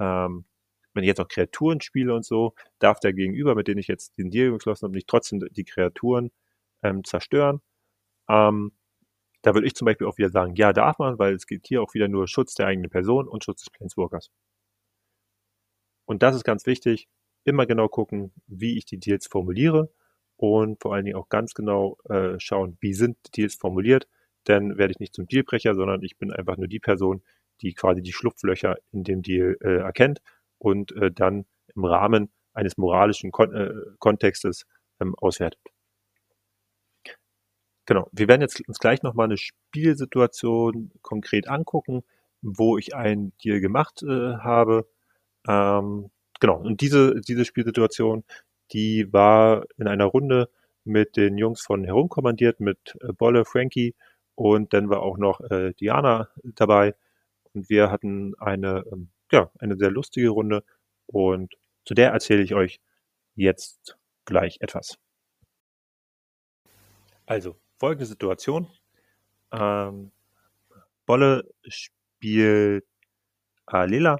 ähm, 0.01 0.47
wenn 0.95 1.05
ich 1.05 1.09
jetzt 1.09 1.19
noch 1.19 1.29
Kreaturen 1.29 1.81
spiele 1.81 2.15
und 2.15 2.25
so, 2.25 2.55
darf 2.79 3.01
der 3.01 3.13
Gegenüber, 3.13 3.55
mit 3.57 3.69
dem 3.69 3.79
ich 3.79 3.89
jetzt 3.89 4.17
den 4.19 4.31
Deal 4.31 4.53
geschlossen 4.53 4.85
habe, 4.87 4.95
nicht 4.95 5.09
trotzdem 5.09 5.41
die 5.51 5.65
Kreaturen 5.65 6.31
ähm, 6.83 7.05
zerstören. 7.05 7.63
Ähm, 8.29 8.73
da 9.43 9.55
würde 9.55 9.67
ich 9.67 9.75
zum 9.75 9.87
Beispiel 9.87 10.07
auch 10.07 10.19
wieder 10.19 10.31
sagen, 10.31 10.55
ja, 10.57 10.73
darf 10.73 10.99
man, 10.99 11.19
weil 11.19 11.35
es 11.35 11.47
geht 11.47 11.67
hier 11.67 11.83
auch 11.83 11.95
wieder 11.95 12.09
nur 12.09 12.29
Schutz 12.29 12.55
der 12.55 12.67
eigenen 12.67 12.91
Person 12.91 13.29
und 13.29 13.45
Schutz 13.45 13.65
des 13.65 13.71
Planeswalkers. 13.71 14.31
Und 16.07 16.23
das 16.23 16.35
ist 16.37 16.45
ganz 16.45 16.67
wichtig. 16.67 17.09
Immer 17.45 17.67
genau 17.67 17.89
gucken, 17.89 18.33
wie 18.47 18.79
ich 18.79 18.85
die 18.85 18.99
Deals 18.99 19.27
formuliere 19.27 19.93
und 20.37 20.81
vor 20.81 20.95
allen 20.95 21.05
Dingen 21.05 21.17
auch 21.17 21.29
ganz 21.29 21.55
genau 21.55 21.99
äh, 22.09 22.39
schauen, 22.39 22.77
wie 22.81 22.95
sind 22.95 23.17
Deals 23.37 23.57
formuliert. 23.57 24.09
Dann 24.45 24.79
werde 24.79 24.93
ich 24.93 25.01
nicht 25.01 25.15
zum 25.15 25.27
Dealbrecher, 25.27 25.75
sondern 25.75 26.03
ich 26.03 26.19
bin 26.19 26.33
einfach 26.33 26.57
nur 26.57 26.69
die 26.69 26.81
Person, 26.81 27.23
die 27.61 27.75
quasi 27.75 28.03
die 28.03 28.13
Schlupflöcher 28.13 28.77
in 28.93 29.05
dem 29.05 29.23
Deal 29.23 29.57
äh, 29.61 29.79
erkennt 29.79 30.21
und 30.59 30.93
äh, 30.93 31.11
dann 31.13 31.47
im 31.75 31.85
Rahmen 31.85 32.33
eines 32.53 32.77
moralischen 32.77 33.33
Kon 33.33 33.55
äh, 33.55 33.73
Kontextes 33.99 34.67
ähm, 35.01 35.15
auswertet. 35.17 35.72
Genau, 37.87 38.09
wir 38.13 38.29
werden 38.29 38.43
jetzt 38.43 38.67
uns 38.69 38.79
gleich 38.79 39.03
nochmal 39.03 39.27
eine 39.27 39.37
Spielsituation 39.37 40.93
konkret 41.03 41.49
angucken, 41.49 42.05
wo 42.41 42.79
ich 42.79 42.95
einen 42.95 43.33
Deal 43.39 43.61
gemacht 43.61 44.03
äh, 44.03 44.37
habe. 44.37 44.89
Ähm, 45.49 46.11
genau, 46.41 46.59
und 46.61 46.81
diese, 46.81 47.21
diese 47.21 47.45
Spielsituation, 47.45 48.25
die 48.73 49.13
war 49.13 49.65
in 49.79 49.89
einer 49.89 50.05
Runde 50.07 50.49
mit 50.85 51.17
den 51.17 51.39
Jungs 51.39 51.61
von 51.61 51.85
herumkommandiert, 51.85 52.61
mit 52.61 52.97
äh, 53.01 53.13
Bolle, 53.13 53.45
Frankie 53.45 53.95
und 54.35 54.73
dann 54.73 54.89
war 54.91 55.03
auch 55.03 55.19
noch 55.19 55.41
äh, 55.51 55.73
Diana 55.75 56.29
dabei. 56.43 56.95
Und 57.53 57.69
wir 57.69 57.91
hatten 57.91 58.35
eine, 58.39 58.85
ähm, 58.93 59.11
ja, 59.33 59.51
eine 59.59 59.77
sehr 59.77 59.91
lustige 59.91 60.31
Runde 60.31 60.65
und 61.07 61.55
zu 61.85 61.95
der 61.95 62.13
erzähle 62.13 62.43
ich 62.43 62.55
euch 62.55 62.81
jetzt 63.35 63.99
gleich 64.25 64.59
etwas. 64.61 64.99
Also, 67.27 67.57
folgende 67.83 68.07
Situation. 68.07 68.69
Ähm, 69.51 70.13
Bolle 71.05 71.53
spielt 71.67 72.85
Alela 73.67 74.19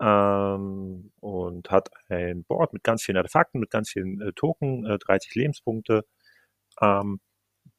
ähm, 0.00 1.10
und 1.18 1.68
hat 1.68 1.90
ein 2.08 2.44
Board 2.44 2.72
mit 2.72 2.84
ganz 2.84 3.02
vielen 3.02 3.16
Artefakten, 3.16 3.58
mit 3.58 3.70
ganz 3.70 3.90
vielen 3.90 4.20
äh, 4.20 4.32
Token, 4.34 4.86
äh, 4.86 4.98
30 4.98 5.34
Lebenspunkte. 5.34 6.04
Ähm, 6.80 7.18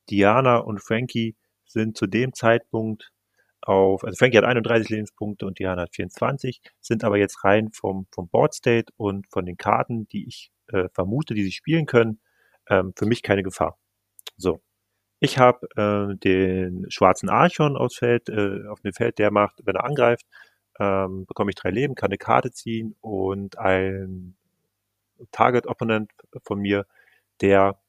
Diana 0.09 0.57
und 0.57 0.79
Frankie 0.83 1.37
sind 1.65 1.95
zu 1.95 2.05
dem 2.05 2.33
Zeitpunkt 2.33 3.13
auf, 3.61 4.03
also 4.03 4.17
Frankie 4.17 4.39
hat 4.39 4.43
31 4.43 4.89
Lebenspunkte 4.89 5.45
und 5.45 5.57
Diana 5.57 5.83
hat 5.83 5.95
24, 5.95 6.59
sind 6.81 7.05
aber 7.05 7.17
jetzt 7.17 7.45
rein 7.45 7.71
vom, 7.71 8.07
vom 8.11 8.27
Board 8.27 8.55
State 8.55 8.91
und 8.97 9.25
von 9.31 9.45
den 9.45 9.55
Karten, 9.55 10.05
die 10.09 10.27
ich 10.27 10.51
äh, 10.67 10.89
vermute, 10.93 11.33
die 11.33 11.45
sie 11.45 11.53
spielen 11.53 11.85
können, 11.85 12.19
ähm, 12.69 12.91
für 12.97 13.05
mich 13.05 13.23
keine 13.23 13.41
Gefahr. 13.41 13.79
So. 14.35 14.61
Ich 15.25 15.37
habe 15.37 15.65
äh, 15.77 16.17
den 16.17 16.91
schwarzen 16.91 17.29
Archon 17.29 17.77
aufs 17.77 17.95
Feld, 17.95 18.27
äh, 18.27 18.67
auf 18.67 18.81
dem 18.81 18.91
Feld, 18.91 19.19
der 19.19 19.31
macht, 19.31 19.61
wenn 19.63 19.75
er 19.75 19.85
angreift, 19.85 20.25
ähm, 20.79 21.25
bekomme 21.25 21.49
ich 21.49 21.55
drei 21.55 21.69
Leben, 21.69 21.95
kann 21.95 22.09
eine 22.09 22.17
Karte 22.17 22.51
ziehen 22.51 22.97
und 22.99 23.57
ein 23.57 24.35
Target 25.31 25.65
Opponent 25.65 26.11
von 26.43 26.59
mir, 26.59 26.85
der 27.39 27.79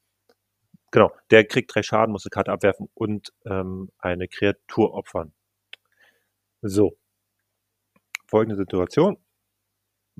genau, 0.93 1.11
der 1.33 1.45
kriegt 1.45 1.75
drei 1.75 1.83
Schaden, 1.83 2.13
muss 2.13 2.25
eine 2.25 2.31
Karte 2.31 2.53
abwerfen 2.53 2.89
und 2.95 3.33
ähm, 3.47 3.91
eine 3.99 4.29
Kreatur 4.29 4.95
opfern. 4.95 5.33
So. 6.63 6.97
Folgende 8.29 8.55
Situation. 8.55 9.19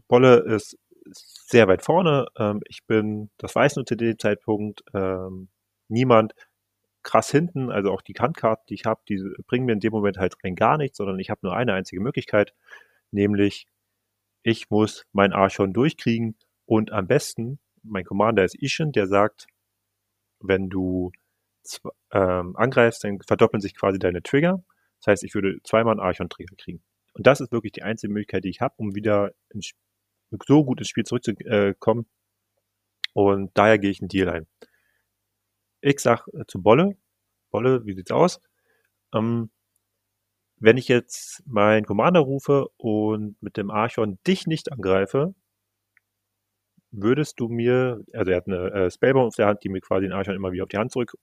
Bolle 0.09 0.39
ist 0.39 0.77
sehr 1.13 1.69
weit 1.69 1.83
vorne. 1.85 2.27
Ähm, 2.37 2.61
ich 2.69 2.85
bin, 2.87 3.31
das 3.39 3.55
weiß 3.55 3.77
nur 3.77 3.87
zu 3.87 3.95
dem 3.97 4.19
Zeitpunkt, 4.19 4.83
ähm, 4.95 5.47
niemand 5.87 6.35
krass 7.05 7.31
hinten, 7.31 7.71
also 7.71 7.93
auch 7.93 8.03
die 8.03 8.15
Handkarten, 8.15 8.65
die 8.69 8.75
ich 8.75 8.85
habe, 8.87 9.03
die 9.09 9.23
bringen 9.47 9.67
mir 9.67 9.73
in 9.73 9.81
dem 9.81 9.93
Moment 9.93 10.19
halt 10.19 10.35
rein 10.43 10.57
gar 10.57 10.79
nichts, 10.79 10.97
sondern 10.97 11.19
ich 11.21 11.31
habe 11.31 11.41
nur 11.43 11.55
eine 11.55 11.75
einzige 11.75 12.01
Möglichkeit, 12.01 12.55
nämlich 13.13 13.67
ich 14.43 14.71
muss 14.71 15.05
mein 15.13 15.33
Archon 15.33 15.73
durchkriegen 15.73 16.37
und 16.67 16.93
am 16.93 17.07
besten, 17.07 17.61
mein 17.83 18.05
Commander 18.05 18.45
ist 18.45 18.61
Ishin, 18.61 18.93
der 18.93 19.07
sagt, 19.07 19.47
wenn 20.41 20.69
du 20.69 21.13
ähm, 22.13 22.57
angreifst, 22.57 23.05
dann 23.05 23.21
verdoppeln 23.27 23.61
sich 23.61 23.75
quasi 23.75 23.99
deine 23.99 24.23
Trigger. 24.23 24.63
Das 25.01 25.13
heißt, 25.13 25.25
ich 25.25 25.35
würde 25.35 25.59
zweimal 25.65 25.93
einen 25.93 26.01
Archon-Trigger 26.01 26.57
kriegen. 26.57 26.83
Und 27.15 27.27
das 27.27 27.41
ist 27.41 27.53
wirklich 27.53 27.73
die 27.73 27.83
einzige 27.83 28.13
Möglichkeit, 28.13 28.45
die 28.45 28.51
ich 28.51 28.61
habe, 28.61 28.75
um 28.79 28.95
wieder 28.95 29.33
ins, 29.51 29.73
so 30.47 30.65
gut 30.65 30.81
ins 30.81 30.89
Spiel 30.89 31.05
zurückzukommen. 31.05 32.07
Und 33.13 33.51
daher 33.55 33.79
gehe 33.79 33.91
ich 33.91 34.01
einen 34.01 34.09
Deal 34.09 34.29
ein. 34.29 34.47
Ich 35.87 36.01
sag 36.01 36.27
äh, 36.33 36.47
zu 36.49 36.63
Bolle, 36.63 36.97
Bolle, 37.51 37.85
wie 37.85 37.93
sieht's 37.93 38.11
aus? 38.11 38.41
Ähm, 39.15 39.51
wenn 40.59 40.79
ich 40.79 40.89
jetzt 40.89 41.43
meinen 41.47 41.85
Commander 41.85 42.21
rufe 42.21 42.69
und 42.79 43.37
mit 43.43 43.59
dem 43.59 43.71
Archon 43.71 44.19
dich 44.27 44.47
nicht 44.47 44.73
angreife, 44.73 45.35
würdest 46.91 47.39
du 47.39 47.49
mir, 47.49 48.03
also 48.15 48.31
er 48.31 48.39
hat 48.39 48.47
eine 48.47 48.71
äh, 48.73 48.91
Spellbomb 48.91 49.27
auf 49.27 49.37
der 49.37 49.47
Hand, 49.47 49.63
die 49.63 49.69
mir 49.69 49.83
quasi 49.83 50.07
den 50.07 50.15
Archon 50.15 50.35
immer 50.35 50.53
wieder 50.53 50.63
auf 50.63 50.71
die 50.71 50.79
Hand 50.79 50.91
zurück 50.91 51.17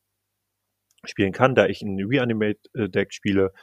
spielen 1.06 1.32
kann, 1.32 1.56
da 1.56 1.66
ich 1.66 1.82
ein 1.82 1.98
Reanimate-Deck 2.00 3.14
spiele, 3.14 3.54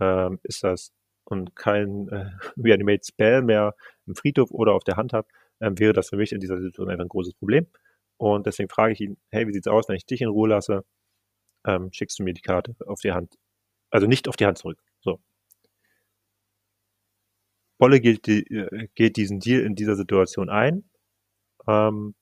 ähm, 0.00 0.40
ist 0.42 0.64
das 0.64 0.92
und 1.26 1.54
kein 1.54 2.08
äh, 2.08 2.30
Reanimate-Spell 2.60 3.42
mehr 3.42 3.76
im 4.06 4.16
Friedhof 4.16 4.50
oder 4.50 4.72
auf 4.74 4.82
der 4.82 4.96
Hand 4.96 5.12
habe, 5.12 5.28
ähm, 5.60 5.78
wäre 5.78 5.92
das 5.92 6.08
für 6.08 6.16
mich 6.16 6.32
in 6.32 6.40
dieser 6.40 6.56
Situation 6.56 6.90
einfach 6.90 7.04
ein 7.04 7.08
großes 7.08 7.34
Problem. 7.34 7.68
Und 8.20 8.46
deswegen 8.46 8.68
frage 8.68 8.92
ich 8.92 9.00
ihn, 9.00 9.16
hey, 9.30 9.48
wie 9.48 9.52
sieht's 9.54 9.66
aus, 9.66 9.88
wenn 9.88 9.96
ich 9.96 10.04
dich 10.04 10.20
in 10.20 10.28
Ruhe 10.28 10.50
lasse? 10.50 10.84
Ähm, 11.66 11.90
schickst 11.90 12.18
du 12.18 12.22
mir 12.22 12.34
die 12.34 12.42
Karte 12.42 12.76
auf 12.86 13.00
die 13.00 13.12
Hand. 13.12 13.38
Also 13.90 14.06
nicht 14.06 14.28
auf 14.28 14.36
die 14.36 14.44
Hand 14.44 14.58
zurück. 14.58 14.78
So. 15.00 15.20
Bolle 17.78 17.98
geht, 18.00 18.26
die, 18.26 18.42
äh, 18.54 18.88
geht 18.94 19.16
diesen 19.16 19.40
Deal 19.40 19.62
in 19.62 19.74
dieser 19.74 19.96
Situation 19.96 20.50
ein. 20.50 20.84
Ähm, 21.66 22.14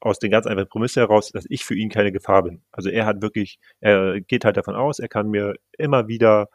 aus 0.00 0.18
den 0.18 0.30
ganz 0.30 0.46
einfachen 0.46 0.70
Prämisse 0.70 1.00
heraus, 1.00 1.30
dass 1.30 1.44
ich 1.50 1.62
für 1.66 1.74
ihn 1.74 1.90
keine 1.90 2.10
Gefahr 2.10 2.42
bin. 2.44 2.62
Also 2.72 2.88
er 2.88 3.04
hat 3.04 3.20
wirklich, 3.20 3.58
er 3.80 4.22
geht 4.22 4.46
halt 4.46 4.56
davon 4.56 4.76
aus, 4.76 4.98
er 4.98 5.08
kann 5.08 5.28
mir 5.28 5.56
immer 5.76 6.08
wieder 6.08 6.48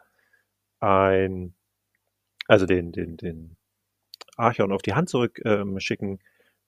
ein, 0.80 1.54
also 2.48 2.66
den, 2.66 2.90
den, 2.90 3.16
den 3.18 3.56
Archon 4.36 4.72
auf 4.72 4.82
die 4.82 4.94
Hand 4.94 5.10
zurück 5.10 5.40
ähm, 5.44 5.78
schicken. 5.78 6.18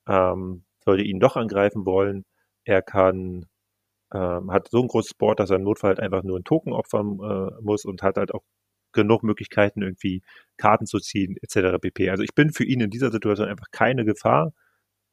Ähm, 0.07 0.65
sollte 0.89 1.05
ihn 1.05 1.21
doch 1.21 1.37
angreifen 1.37 1.87
wollen. 1.87 2.25
Er 2.65 2.83
kann, 2.83 3.47
ähm, 4.15 4.53
hat 4.53 4.69
so 4.71 4.83
ein 4.83 4.89
großes 4.89 5.15
Board, 5.15 5.41
dass 5.41 5.51
er 5.51 5.57
im 5.57 5.65
Notfall 5.65 5.91
halt 5.91 6.01
einfach 6.01 6.23
nur 6.23 6.37
einen 6.37 6.45
Token 6.45 6.73
opfern 6.73 7.19
äh, 7.21 7.63
muss 7.63 7.85
und 7.85 8.03
hat 8.03 8.17
halt 8.17 8.33
auch 8.35 8.45
genug 8.93 9.23
Möglichkeiten, 9.23 9.83
irgendwie 9.83 10.23
Karten 10.57 10.87
zu 10.87 10.99
ziehen, 11.01 11.37
etc. 11.43 11.79
pp. 11.81 12.11
Also 12.11 12.23
ich 12.23 12.35
bin 12.35 12.53
für 12.53 12.65
ihn 12.65 12.81
in 12.81 12.91
dieser 12.91 13.11
Situation 13.11 13.49
einfach 13.49 13.71
keine 13.73 14.05
Gefahr. 14.07 14.53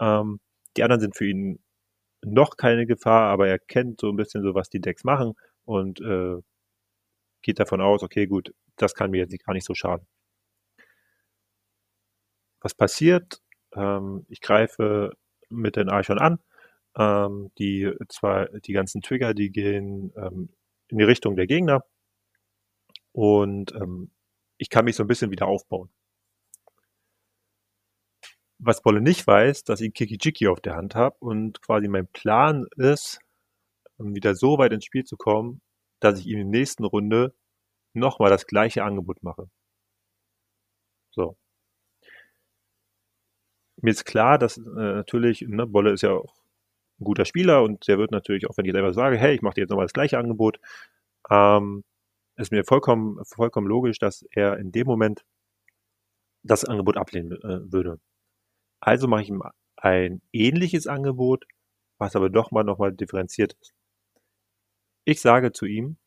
Ähm, 0.02 0.40
die 0.78 0.84
anderen 0.84 1.02
sind 1.02 1.18
für 1.18 1.28
ihn 1.28 1.60
noch 2.24 2.58
keine 2.58 2.86
Gefahr, 2.88 3.30
aber 3.32 3.48
er 3.50 3.60
kennt 3.60 4.02
so 4.02 4.10
ein 4.10 4.18
bisschen 4.18 4.44
so, 4.44 4.56
was 4.56 4.70
die 4.70 4.82
Decks 4.82 5.04
machen 5.04 5.34
und 5.66 6.02
äh, 6.02 6.38
geht 7.44 7.60
davon 7.60 7.82
aus, 7.82 8.04
okay, 8.04 8.28
gut, 8.28 8.54
das 8.78 8.96
kann 8.96 9.12
mir 9.12 9.20
jetzt 9.20 9.46
gar 9.46 9.54
nicht 9.54 9.66
so 9.66 9.76
schaden. 9.76 10.08
was 12.66 12.74
passiert? 12.74 13.42
Ähm, 13.76 14.26
ich 14.28 14.42
greife 14.42 15.12
mit 15.50 15.76
den 15.76 15.90
Archon 15.90 16.20
an. 16.20 16.40
Ähm, 16.98 17.52
die 17.60 17.92
zwar 18.10 18.48
die 18.60 18.74
ganzen 18.74 19.02
Trigger, 19.02 19.34
die 19.34 19.52
gehen 19.52 20.14
ähm, 20.16 20.50
in 20.88 20.98
die 20.98 21.04
Richtung 21.04 21.36
der 21.36 21.48
Gegner. 21.48 21.84
Und 23.12 23.74
ähm, 23.74 24.12
ich 24.58 24.70
kann 24.70 24.86
mich 24.86 24.96
so 24.96 25.04
ein 25.04 25.08
bisschen 25.08 25.32
wieder 25.32 25.48
aufbauen. 25.48 25.90
Was 28.58 28.82
Bolle 28.82 29.02
nicht 29.02 29.28
weiß, 29.28 29.64
dass 29.64 29.82
ich 29.82 29.94
Kiki-Jiki 29.94 30.48
auf 30.48 30.62
der 30.62 30.76
Hand 30.76 30.96
habe 30.96 31.18
und 31.20 31.62
quasi 31.62 31.88
mein 31.88 32.08
Plan 32.08 32.66
ist, 32.78 33.20
wieder 33.98 34.36
so 34.36 34.58
weit 34.58 34.74
ins 34.74 34.86
Spiel 34.86 35.04
zu 35.04 35.18
kommen, 35.18 35.62
dass 36.00 36.20
ich 36.20 36.28
ihm 36.28 36.40
in 36.40 36.52
der 36.52 36.60
nächsten 36.60 36.86
Runde 36.86 37.34
nochmal 37.94 38.30
das 38.30 38.48
gleiche 38.48 38.84
Angebot 38.84 39.24
mache. 39.24 39.50
So. 41.12 41.38
Mir 43.86 43.92
ist 43.92 44.06
klar, 44.06 44.40
dass 44.40 44.58
äh, 44.58 44.62
natürlich, 44.64 45.42
ne, 45.42 45.68
Bolle 45.68 45.92
ist 45.92 46.02
ja 46.02 46.14
auch 46.14 46.34
ein 47.00 47.04
guter 47.04 47.24
Spieler 47.24 47.62
und 47.62 47.88
der 47.88 48.00
wird 48.00 48.10
natürlich 48.10 48.48
auch, 48.50 48.58
wenn 48.58 48.66
ich 48.66 48.76
einfach 48.76 48.96
sage, 48.96 49.16
hey, 49.16 49.36
ich 49.36 49.44
mache 49.44 49.54
dir 49.54 49.62
jetzt 49.62 49.70
nochmal 49.70 49.86
das 49.86 49.94
gleiche 49.94 50.18
Angebot, 50.18 50.60
ähm, 51.30 51.84
ist 52.36 52.52
mir 52.52 52.66
vollkommen, 52.66 53.24
vollkommen 53.26 53.68
logisch, 53.68 54.00
dass 54.00 54.26
er 54.32 54.58
in 54.58 54.72
dem 54.72 54.88
Moment 54.88 55.24
das 56.42 56.66
Angebot 56.66 56.98
ablehnen 56.98 57.34
äh, 57.34 57.72
würde. 57.72 58.00
Also 58.80 59.08
mache 59.08 59.22
ich 59.22 59.30
ihm 59.30 59.44
ein 59.78 60.24
ähnliches 60.34 60.88
Angebot, 60.88 61.46
was 62.00 62.16
aber 62.16 62.32
doch 62.32 62.50
mal 62.50 62.64
nochmal 62.64 62.92
differenziert 62.92 63.54
ist. 63.62 63.76
Ich 65.04 65.22
sage 65.22 65.52
zu 65.52 65.68
ihm, 65.68 65.98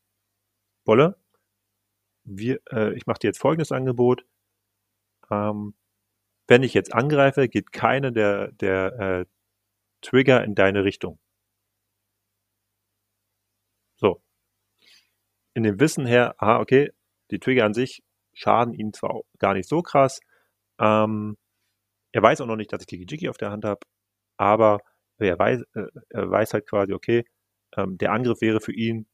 Bolle, 0.84 1.16
wir, 2.24 2.58
äh, 2.72 2.92
ich 2.94 3.06
mache 3.06 3.20
dir 3.20 3.28
jetzt 3.28 3.38
folgendes 3.38 3.70
Angebot. 3.70 4.24
Ähm, 5.30 5.74
wenn 6.48 6.62
ich 6.62 6.74
jetzt 6.74 6.94
angreife, 6.94 7.48
geht 7.48 7.72
keine 7.72 8.12
der, 8.12 8.52
der 8.52 8.98
äh, 9.00 9.26
Trigger 10.02 10.44
in 10.44 10.54
deine 10.54 10.84
Richtung. 10.84 11.18
So. 14.00 14.20
In 15.54 15.62
dem 15.64 15.80
Wissen 15.80 16.06
her, 16.06 16.34
aha, 16.38 16.60
okay, 16.60 16.90
die 17.30 17.38
Trigger 17.38 17.64
an 17.64 17.74
sich 17.74 18.02
schaden 18.32 18.74
ihm 18.74 18.92
zwar 18.92 19.22
gar 19.38 19.54
nicht 19.54 19.68
so 19.68 19.82
krass. 19.82 20.20
Ähm, 20.80 21.36
er 22.12 22.22
weiß 22.22 22.40
auch 22.42 22.46
noch 22.46 22.56
nicht, 22.56 22.72
dass 22.72 22.82
ich 22.82 22.88
Kiki-Jiki 22.88 23.28
auf 23.30 23.38
der 23.38 23.50
Hand 23.50 23.64
habe, 23.64 23.80
aber 24.38 24.80
er 25.18 25.38
weiß, 25.38 25.62
äh, 25.74 25.86
er 26.10 26.30
weiß 26.30 26.54
halt 26.54 26.68
quasi, 26.68 26.92
okay, 26.94 27.24
ähm, 27.76 27.98
der 27.98 28.12
Angriff 28.12 28.40
wäre 28.42 28.60
für 28.60 28.72
ihn 28.74 29.06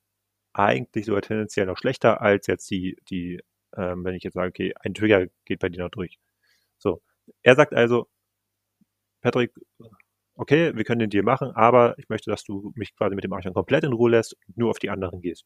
eigentlich 0.54 1.06
sogar 1.06 1.22
tendenziell 1.22 1.66
noch 1.66 1.78
schlechter 1.78 2.22
als 2.22 2.46
jetzt 2.48 2.70
die, 2.70 2.96
die 3.10 3.40
ähm, 3.76 4.04
wenn 4.04 4.14
ich 4.16 4.24
jetzt 4.24 4.34
sage, 4.34 4.48
okay, 4.50 4.74
ein 4.82 4.94
Trigger 4.94 5.26
geht 5.46 5.60
bei 5.60 5.68
dir 5.70 5.82
noch 5.84 5.90
durch. 5.90 6.18
Er 7.42 7.56
sagt 7.56 7.74
also, 7.74 8.08
Patrick, 9.20 9.52
okay, 10.36 10.74
wir 10.76 10.84
können 10.84 11.00
den 11.00 11.10
Deal 11.10 11.24
machen, 11.24 11.50
aber 11.52 11.98
ich 11.98 12.08
möchte, 12.08 12.30
dass 12.30 12.44
du 12.44 12.72
mich 12.74 12.94
quasi 12.96 13.14
mit 13.14 13.24
dem 13.24 13.32
Archon 13.32 13.54
komplett 13.54 13.84
in 13.84 13.92
Ruhe 13.92 14.10
lässt 14.10 14.36
und 14.46 14.56
nur 14.58 14.70
auf 14.70 14.78
die 14.78 14.90
anderen 14.90 15.20
gehst. 15.22 15.44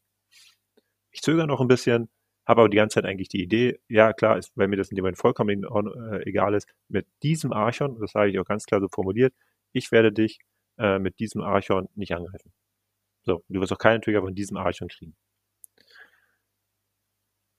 Ich 1.11 1.21
zögere 1.21 1.47
noch 1.47 1.61
ein 1.61 1.67
bisschen, 1.67 2.09
habe 2.45 2.61
aber 2.61 2.69
die 2.69 2.77
ganze 2.77 2.95
Zeit 2.95 3.05
eigentlich 3.05 3.29
die 3.29 3.41
Idee, 3.43 3.79
ja 3.87 4.13
klar, 4.13 4.37
ist, 4.37 4.51
weil 4.57 4.67
mir 4.67 4.77
das 4.77 4.89
in 4.89 4.95
dem 4.95 5.03
Moment 5.03 5.17
vollkommen 5.17 5.63
äh, 5.63 6.23
egal 6.27 6.53
ist, 6.55 6.67
mit 6.87 7.07
diesem 7.23 7.53
Archon, 7.53 7.99
das 7.99 8.11
sage 8.11 8.31
ich 8.31 8.39
auch 8.39 8.45
ganz 8.45 8.65
klar 8.65 8.81
so 8.81 8.87
formuliert, 8.89 9.33
ich 9.71 9.91
werde 9.91 10.11
dich 10.11 10.39
äh, 10.77 10.99
mit 10.99 11.19
diesem 11.19 11.41
Archon 11.41 11.87
nicht 11.95 12.13
angreifen. 12.13 12.51
So, 13.23 13.43
du 13.49 13.61
wirst 13.61 13.71
auch 13.73 13.77
keinen 13.77 14.01
Trigger 14.01 14.21
von 14.21 14.35
diesem 14.35 14.57
Archon 14.57 14.87
kriegen. 14.87 15.15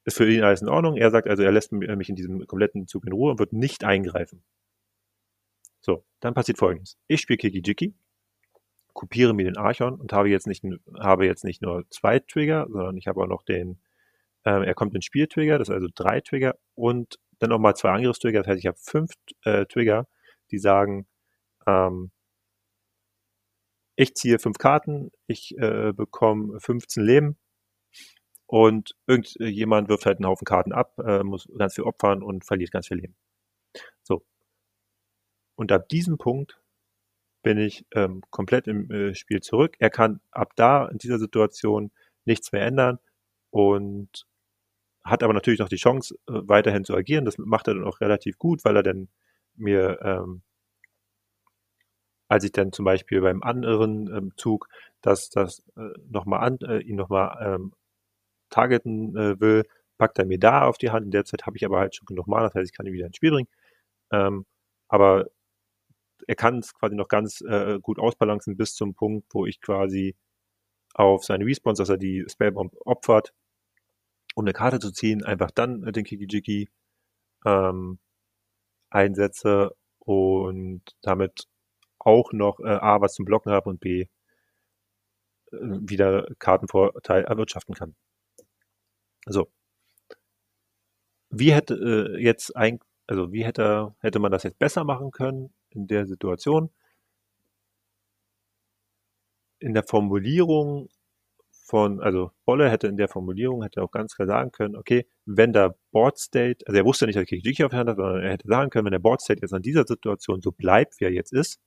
Ist 0.05 0.17
für 0.17 0.31
ihn 0.31 0.43
alles 0.43 0.63
in 0.63 0.69
Ordnung. 0.69 0.97
Er 0.97 1.11
sagt 1.11 1.29
also, 1.29 1.43
er 1.43 1.53
lässt 1.53 1.73
mich 1.73 2.09
in 2.09 2.17
diesem 2.17 2.47
kompletten 2.47 2.87
Zug 2.87 3.07
in 3.07 3.13
Ruhe 3.13 3.33
und 3.33 3.39
wird 3.39 3.53
nicht 3.53 3.85
eingreifen. 3.85 4.43
So, 5.81 6.05
dann 6.21 6.35
passiert 6.35 6.59
folgendes. 6.59 6.99
Ich 7.07 7.21
spiele 7.21 7.39
Kiki 7.39 7.63
Jiki, 7.65 7.95
kopiere 8.93 9.35
mir 9.35 9.45
den 9.45 9.57
Archon 9.57 10.01
und 10.01 10.13
habe 10.13 10.29
jetzt 10.29 10.47
nicht, 10.47 10.65
habe 10.99 11.27
jetzt 11.27 11.45
nicht 11.45 11.63
nur 11.63 11.85
zwei 11.91 12.19
Trigger, 12.19 12.67
sondern 12.71 12.97
ich 12.97 13.07
habe 13.07 13.21
auch 13.23 13.27
noch 13.27 13.43
den, 13.43 13.79
äh, 14.45 14.67
er 14.67 14.75
kommt 14.75 14.95
in 14.95 15.03
Spieltrigger, 15.03 15.59
das 15.59 15.69
ist 15.69 15.75
also 15.75 15.89
drei 15.95 16.21
Trigger 16.21 16.57
und 16.75 17.19
dann 17.39 17.51
nochmal 17.51 17.75
zwei 17.77 17.91
Angriffstrigger. 17.91 18.41
Das 18.41 18.49
heißt, 18.49 18.59
ich 18.59 18.67
habe 18.67 18.79
fünf 18.79 19.13
äh, 19.45 19.65
Trigger, 19.67 20.07
die 20.51 20.59
sagen, 20.59 21.07
ähm, 21.67 22.11
ich 23.97 24.15
ziehe 24.15 24.39
fünf 24.39 24.59
Karten, 24.59 25.11
ich 25.27 25.57
äh, 25.59 25.93
bekomme 25.93 26.59
15 26.61 27.03
Leben 27.05 27.39
und 28.51 28.97
irgendjemand 29.07 29.89
wirft 29.89 30.07
halt 30.07 30.19
einen 30.19 30.27
Haufen 30.27 30.45
Karten 30.45 30.73
ab, 30.73 30.99
äh, 30.99 31.23
muss 31.23 31.47
ganz 31.57 31.77
viel 31.77 31.85
opfern 31.85 32.21
und 32.21 32.45
verliert 32.45 32.73
ganz 32.73 32.89
viel 32.89 32.97
Leben. 32.97 33.15
So, 34.03 34.25
und 35.55 35.71
ab 35.71 35.89
diesem 35.89 36.19
Punkt 36.19 36.61
bin 37.43 37.59
ich 37.59 37.87
ähm, 37.95 38.23
komplett 38.31 38.67
im 38.67 38.91
äh, 38.91 39.15
Spiel 39.15 39.41
zurück. 39.41 39.77
Er 39.79 39.91
kann 39.91 40.21
ab 40.33 40.53
da 40.57 40.87
in 40.89 40.99
dieser 40.99 41.21
Situation 41.21 41.93
nichts 42.25 42.51
mehr 42.51 42.63
ändern 42.63 42.99
und 43.51 44.27
hat 45.05 45.23
aber 45.23 45.33
natürlich 45.33 45.61
noch 45.61 45.69
die 45.69 45.77
Chance, 45.77 46.17
äh, 46.29 46.33
weiterhin 46.49 46.85
zu 46.85 46.97
agieren. 46.97 47.25
Das 47.27 47.39
macht 47.39 47.69
er 47.69 47.75
dann 47.75 47.85
auch 47.85 48.01
relativ 48.01 48.37
gut, 48.37 48.65
weil 48.65 48.75
er 48.77 48.83
dann 48.83 49.11
mir, 49.55 50.01
ähm, 50.03 50.43
als 52.29 52.43
ich 52.45 52.53
dann 52.53 52.73
zum 52.73 52.85
Beispiel 52.85 53.21
beim 53.21 53.43
anderen 53.45 54.09
ähm, 54.13 54.33
Zug 54.37 54.67
das, 55.03 55.31
das 55.31 55.63
äh, 55.77 55.93
nochmal 56.09 56.41
an, 56.41 56.59
äh, 56.63 56.81
ihn 56.81 56.97
nochmal 56.97 57.37
ähm, 57.41 57.75
targeten 58.51 59.17
äh, 59.17 59.41
will, 59.41 59.65
packt 59.99 60.19
er 60.19 60.27
mir 60.27 60.39
da 60.39 60.67
auf 60.67 60.79
die 60.79 60.91
Hand. 60.91 61.07
In 61.07 61.11
der 61.13 61.25
Zeit 61.25 61.47
habe 61.47 61.57
ich 61.57 61.65
aber 61.65 61.79
halt 61.79 61.95
schon 61.97 62.07
genug 62.07 62.27
Mal, 62.27 62.43
das 62.43 62.55
heißt, 62.55 62.71
ich 62.71 62.77
kann 62.77 62.87
ihn 62.87 62.93
wieder 62.93 63.07
ins 63.07 63.17
Spiel 63.17 63.31
bringen. 63.33 63.49
Ähm, 64.13 64.47
aber 64.89 65.27
er 66.27 66.37
kann 66.37 66.59
es 66.59 66.75
quasi 66.75 66.97
noch 66.97 67.09
ganz 67.09 67.41
äh, 67.43 67.79
gut 67.81 67.99
ausbalancen 67.99 68.57
bis 68.57 68.75
zum 68.75 68.95
Punkt, 68.95 69.27
wo 69.33 69.47
ich 69.47 69.61
quasi 69.61 70.17
auf 70.95 71.25
seine 71.25 71.47
Response, 71.47 71.83
dass 71.83 71.89
er 71.89 71.99
die 71.99 72.25
Spellbomb 72.29 72.75
opfert, 72.85 73.35
um 74.35 74.45
eine 74.45 74.53
Karte 74.53 74.79
zu 74.81 74.93
ziehen, 74.93 75.25
einfach 75.25 75.51
dann 75.51 75.83
den 75.93 76.05
Kiki-Jiki 76.05 76.69
ähm, 77.47 77.99
einsetze 78.91 79.77
und 79.99 80.83
damit 81.03 81.47
auch 81.99 82.33
noch 82.33 82.61
äh, 82.61 82.69
A, 82.69 83.01
was 83.01 83.15
zum 83.15 83.25
Blocken 83.25 83.53
habe 83.53 83.71
und 83.71 83.81
B, 83.81 84.03
äh, 84.03 84.09
wieder 85.53 86.27
Kartenvorteil 86.39 87.25
erwirtschaften 87.25 87.75
kann. 87.75 87.95
So. 89.27 89.51
Wie 91.31 91.53
hätte 91.53 91.75
äh, 92.17 92.23
jetzt 92.23 92.57
eigentlich, 92.57 92.89
also 93.07 93.33
wie 93.33 93.45
hätte, 93.45 93.95
hätte 94.01 94.19
man 94.19 94.33
das 94.33 94.43
jetzt 94.43 94.59
besser 94.59 94.85
machen 94.85 95.11
können? 95.11 95.53
in 95.71 95.87
der 95.87 96.07
Situation. 96.07 96.71
In 99.61 99.75
der 99.75 99.85
Formulierung 99.85 100.89
von, 101.51 102.01
also 102.01 102.33
Bolle 102.45 102.71
hätte 102.71 102.89
in 102.89 102.97
der 102.97 103.09
Formulierung, 103.09 103.63
hätte 103.63 103.83
auch 103.83 103.91
ganz 103.91 104.17
klar 104.17 104.27
sagen 104.27 104.51
können, 104.53 104.77
okay, 104.77 105.07
wenn 105.27 105.53
der 105.53 105.77
Board 105.93 106.19
State, 106.19 106.67
also 106.67 106.79
er 106.79 106.85
wusste 106.85 107.07
nicht, 107.07 107.17
dass 107.17 107.27
Kikijiki 107.27 107.65
auf 107.65 107.71
der 107.71 107.81
Hand 107.81 107.91
hat, 107.91 107.97
sondern 107.97 108.23
er 108.23 108.33
hätte 108.33 108.49
sagen 108.49 108.71
können, 108.71 108.87
wenn 108.87 108.93
der 108.93 108.99
Board 108.99 109.21
State 109.21 109.41
jetzt 109.43 109.55
an 109.55 109.63
dieser 109.63 109.87
Situation 109.87 110.41
so 110.41 110.51
bleibt, 110.51 111.01
wie 111.01 111.05
er 111.05 111.13
jetzt 111.13 111.33
ist, 111.33 111.61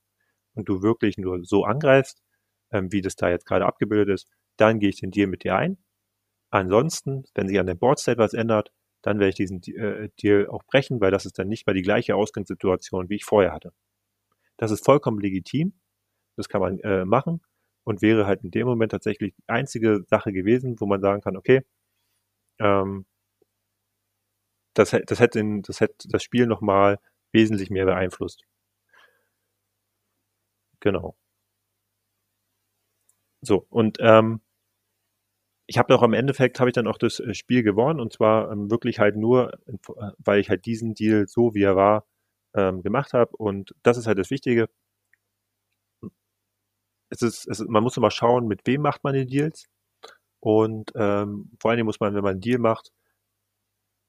und 0.56 0.68
du 0.70 0.82
wirklich 0.82 1.18
nur 1.18 1.44
so 1.46 1.64
angreifst, 1.64 2.22
ähm, 2.72 2.92
wie 2.92 3.02
das 3.02 3.16
da 3.16 3.30
jetzt 3.30 3.46
gerade 3.46 3.66
abgebildet 3.66 4.16
ist, 4.16 4.28
dann 4.58 4.80
gehe 4.80 4.90
ich 4.90 5.00
den 5.00 5.12
Deal 5.12 5.28
mit 5.28 5.44
dir 5.44 5.56
ein. 5.56 5.78
Ansonsten, 6.54 7.24
wenn 7.34 7.48
sich 7.48 7.60
an 7.60 7.66
der 7.66 7.74
Board 7.74 7.98
State 8.00 8.20
was 8.20 8.36
ändert, 8.36 8.72
dann 9.02 9.18
werde 9.18 9.30
ich 9.30 9.36
diesen 9.36 9.60
äh, 9.64 10.10
Deal 10.22 10.48
auch 10.48 10.64
brechen, 10.64 11.02
weil 11.02 11.10
das 11.10 11.26
ist 11.26 11.40
dann 11.40 11.48
nicht 11.48 11.66
mehr 11.66 11.74
die 11.74 11.82
gleiche 11.82 12.16
Ausgangssituation, 12.16 13.10
wie 13.10 13.16
ich 13.16 13.26
vorher 13.26 13.52
hatte. 13.52 13.74
Das 14.58 14.72
ist 14.72 14.86
vollkommen 14.86 15.20
legitim. 15.20 15.74
Das 16.38 16.50
kann 16.50 16.62
man 16.62 16.80
äh, 16.82 17.06
machen 17.06 17.42
und 17.86 18.04
wäre 18.04 18.28
halt 18.28 18.44
in 18.44 18.52
dem 18.52 18.68
Moment 18.68 18.92
tatsächlich 18.92 19.34
die 19.36 19.44
einzige 19.50 20.04
Sache 20.10 20.32
gewesen, 20.34 20.80
wo 20.80 20.86
man 20.86 21.02
sagen 21.02 21.22
kann, 21.22 21.38
okay, 21.38 21.64
ähm, 22.60 23.06
das, 24.76 24.92
das, 25.08 25.20
hätte, 25.20 25.62
das 25.64 25.80
hätte 25.80 26.08
das 26.10 26.24
Spiel 26.24 26.46
nochmal 26.48 27.00
wesentlich 27.32 27.70
mehr 27.72 27.86
beeinflusst. 27.86 28.44
Genau. 30.82 31.16
So, 33.42 33.66
und 33.70 33.98
ähm, 34.00 34.42
ich 35.68 35.78
habe 35.78 35.96
auch 35.96 36.04
am 36.04 36.14
Endeffekt, 36.14 36.60
habe 36.60 36.70
ich 36.70 36.74
dann 36.74 36.88
auch 36.88 36.98
das 36.98 37.20
äh, 37.20 37.34
Spiel 37.34 37.64
gewonnen 37.64 38.00
und 38.00 38.14
zwar 38.14 38.52
ähm, 38.52 38.70
wirklich 38.70 39.00
halt 39.00 39.16
nur, 39.16 39.52
weil 40.18 40.40
ich 40.40 40.50
halt 40.50 40.66
diesen 40.66 40.94
Deal 40.94 41.28
so, 41.28 41.54
wie 41.54 41.64
er 41.64 41.76
war, 41.76 42.06
ähm, 42.56 42.82
gemacht 42.84 43.14
habe. 43.14 43.36
Und 43.38 43.74
das 43.84 43.98
ist 43.98 44.08
halt 44.08 44.20
das 44.20 44.30
Wichtige. 44.32 44.70
Es 47.10 47.22
ist, 47.22 47.48
es 47.48 47.60
ist, 47.60 47.70
man 47.70 47.84
muss 47.84 47.98
immer 47.98 48.12
schauen, 48.12 48.48
mit 48.48 48.62
wem 48.66 48.82
macht 48.82 49.04
man 49.04 49.14
die 49.14 49.26
Deals. 49.26 49.68
Und 50.42 50.92
ähm, 50.96 51.52
vor 51.60 51.72
allen 51.72 51.78
Dingen 51.78 51.86
muss 51.88 52.00
man, 52.00 52.16
wenn 52.16 52.24
man 52.24 52.34
einen 52.34 52.42
Deal 52.42 52.60
macht, 52.60 52.92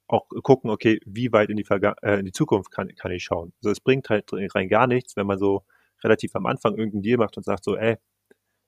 auch 0.09 0.27
gucken, 0.43 0.71
okay, 0.71 1.01
wie 1.07 1.33
weit 1.33 1.51
in 1.51 1.57
die, 1.57 1.64
Verga 1.64 1.95
äh, 2.03 2.19
in 2.19 2.27
die 2.27 2.33
Zukunft 2.33 2.71
kann, 2.71 2.95
kann 2.97 3.12
ich 3.12 3.25
schauen. 3.25 3.53
Also 3.62 3.71
es 3.71 3.81
bringt 3.81 4.11
halt 4.11 4.31
rein 4.33 4.69
gar 4.69 4.87
nichts, 4.87 5.17
wenn 5.17 5.27
man 5.27 5.38
so 5.38 5.64
relativ 6.03 6.35
am 6.37 6.47
Anfang 6.47 6.77
irgendeinen 6.77 7.03
Deal 7.03 7.19
macht 7.19 7.37
und 7.37 7.45
sagt 7.45 7.64
so, 7.64 7.77
ey, 7.77 7.97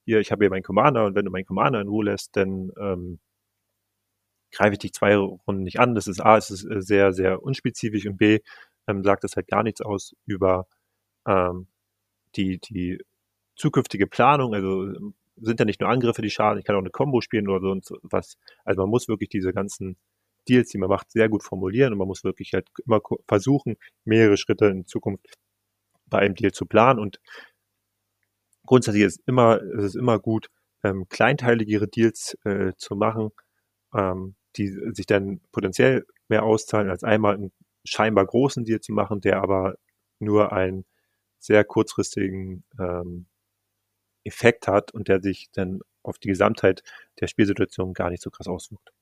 hier, 0.06 0.20
ich 0.20 0.32
habe 0.32 0.44
hier 0.44 0.50
meinen 0.50 0.62
Commander 0.62 1.04
und 1.04 1.14
wenn 1.14 1.24
du 1.24 1.30
meinen 1.30 1.44
Commander 1.44 1.80
in 1.80 1.88
Ruhe 1.88 2.06
lässt, 2.06 2.36
dann 2.36 2.72
ähm, 2.80 3.18
greife 4.52 4.74
ich 4.74 4.78
dich 4.78 4.92
zwei 4.92 5.16
Runden 5.16 5.64
nicht 5.64 5.80
an. 5.80 5.94
Das 5.94 6.06
ist 6.06 6.20
A, 6.20 6.36
es 6.36 6.50
ist 6.50 6.64
äh, 6.64 6.80
sehr, 6.80 7.12
sehr 7.12 7.42
unspezifisch 7.42 8.06
und 8.06 8.16
B, 8.16 8.38
ähm, 8.88 9.02
sagt 9.04 9.24
es 9.24 9.36
halt 9.36 9.48
gar 9.48 9.62
nichts 9.62 9.80
aus 9.82 10.14
über 10.26 10.66
ähm, 11.26 11.66
die, 12.36 12.58
die 12.60 13.02
zukünftige 13.56 14.06
Planung. 14.06 14.54
Also 14.54 14.92
sind 15.36 15.60
ja 15.60 15.66
nicht 15.66 15.80
nur 15.80 15.90
Angriffe, 15.90 16.22
die 16.22 16.30
schaden, 16.30 16.58
ich 16.58 16.64
kann 16.64 16.76
auch 16.76 16.80
eine 16.80 16.90
Combo 16.90 17.20
spielen 17.20 17.48
oder 17.48 17.60
so 17.60 17.70
und 17.70 17.84
so 17.84 17.98
was. 18.02 18.38
Also 18.64 18.82
man 18.82 18.90
muss 18.90 19.08
wirklich 19.08 19.28
diese 19.28 19.52
ganzen 19.52 19.96
Deals, 20.48 20.70
die 20.70 20.78
man 20.78 20.88
macht, 20.88 21.10
sehr 21.10 21.28
gut 21.28 21.42
formulieren 21.42 21.92
und 21.92 21.98
man 21.98 22.08
muss 22.08 22.24
wirklich 22.24 22.54
halt 22.54 22.68
immer 22.86 23.00
versuchen, 23.28 23.76
mehrere 24.04 24.36
Schritte 24.36 24.66
in 24.66 24.86
Zukunft 24.86 25.26
bei 26.06 26.20
einem 26.20 26.36
Deal 26.36 26.52
zu 26.52 26.66
planen 26.66 27.00
und 27.00 27.20
grundsätzlich 28.66 29.04
ist 29.04 29.22
immer, 29.26 29.60
ist 29.60 29.84
es 29.84 29.94
immer 29.94 30.18
gut, 30.18 30.50
ähm, 30.84 31.08
kleinteiligere 31.08 31.88
Deals 31.88 32.36
äh, 32.44 32.72
zu 32.76 32.96
machen, 32.96 33.30
ähm, 33.94 34.36
die 34.56 34.68
sich 34.92 35.06
dann 35.06 35.40
potenziell 35.52 36.06
mehr 36.28 36.44
auszahlen, 36.44 36.90
als 36.90 37.04
einmal 37.04 37.34
einen 37.34 37.52
scheinbar 37.84 38.26
großen 38.26 38.64
Deal 38.64 38.80
zu 38.80 38.92
machen, 38.92 39.20
der 39.20 39.42
aber 39.42 39.76
nur 40.18 40.52
einen 40.52 40.84
sehr 41.38 41.64
kurzfristigen 41.64 42.64
ähm, 42.78 43.26
Effekt 44.24 44.66
hat 44.68 44.92
und 44.92 45.08
der 45.08 45.22
sich 45.22 45.48
dann 45.52 45.80
auf 46.02 46.18
die 46.18 46.28
Gesamtheit 46.28 46.82
der 47.20 47.28
Spielsituation 47.28 47.94
gar 47.94 48.10
nicht 48.10 48.22
so 48.22 48.30
krass 48.30 48.48
auswirkt. 48.48 48.92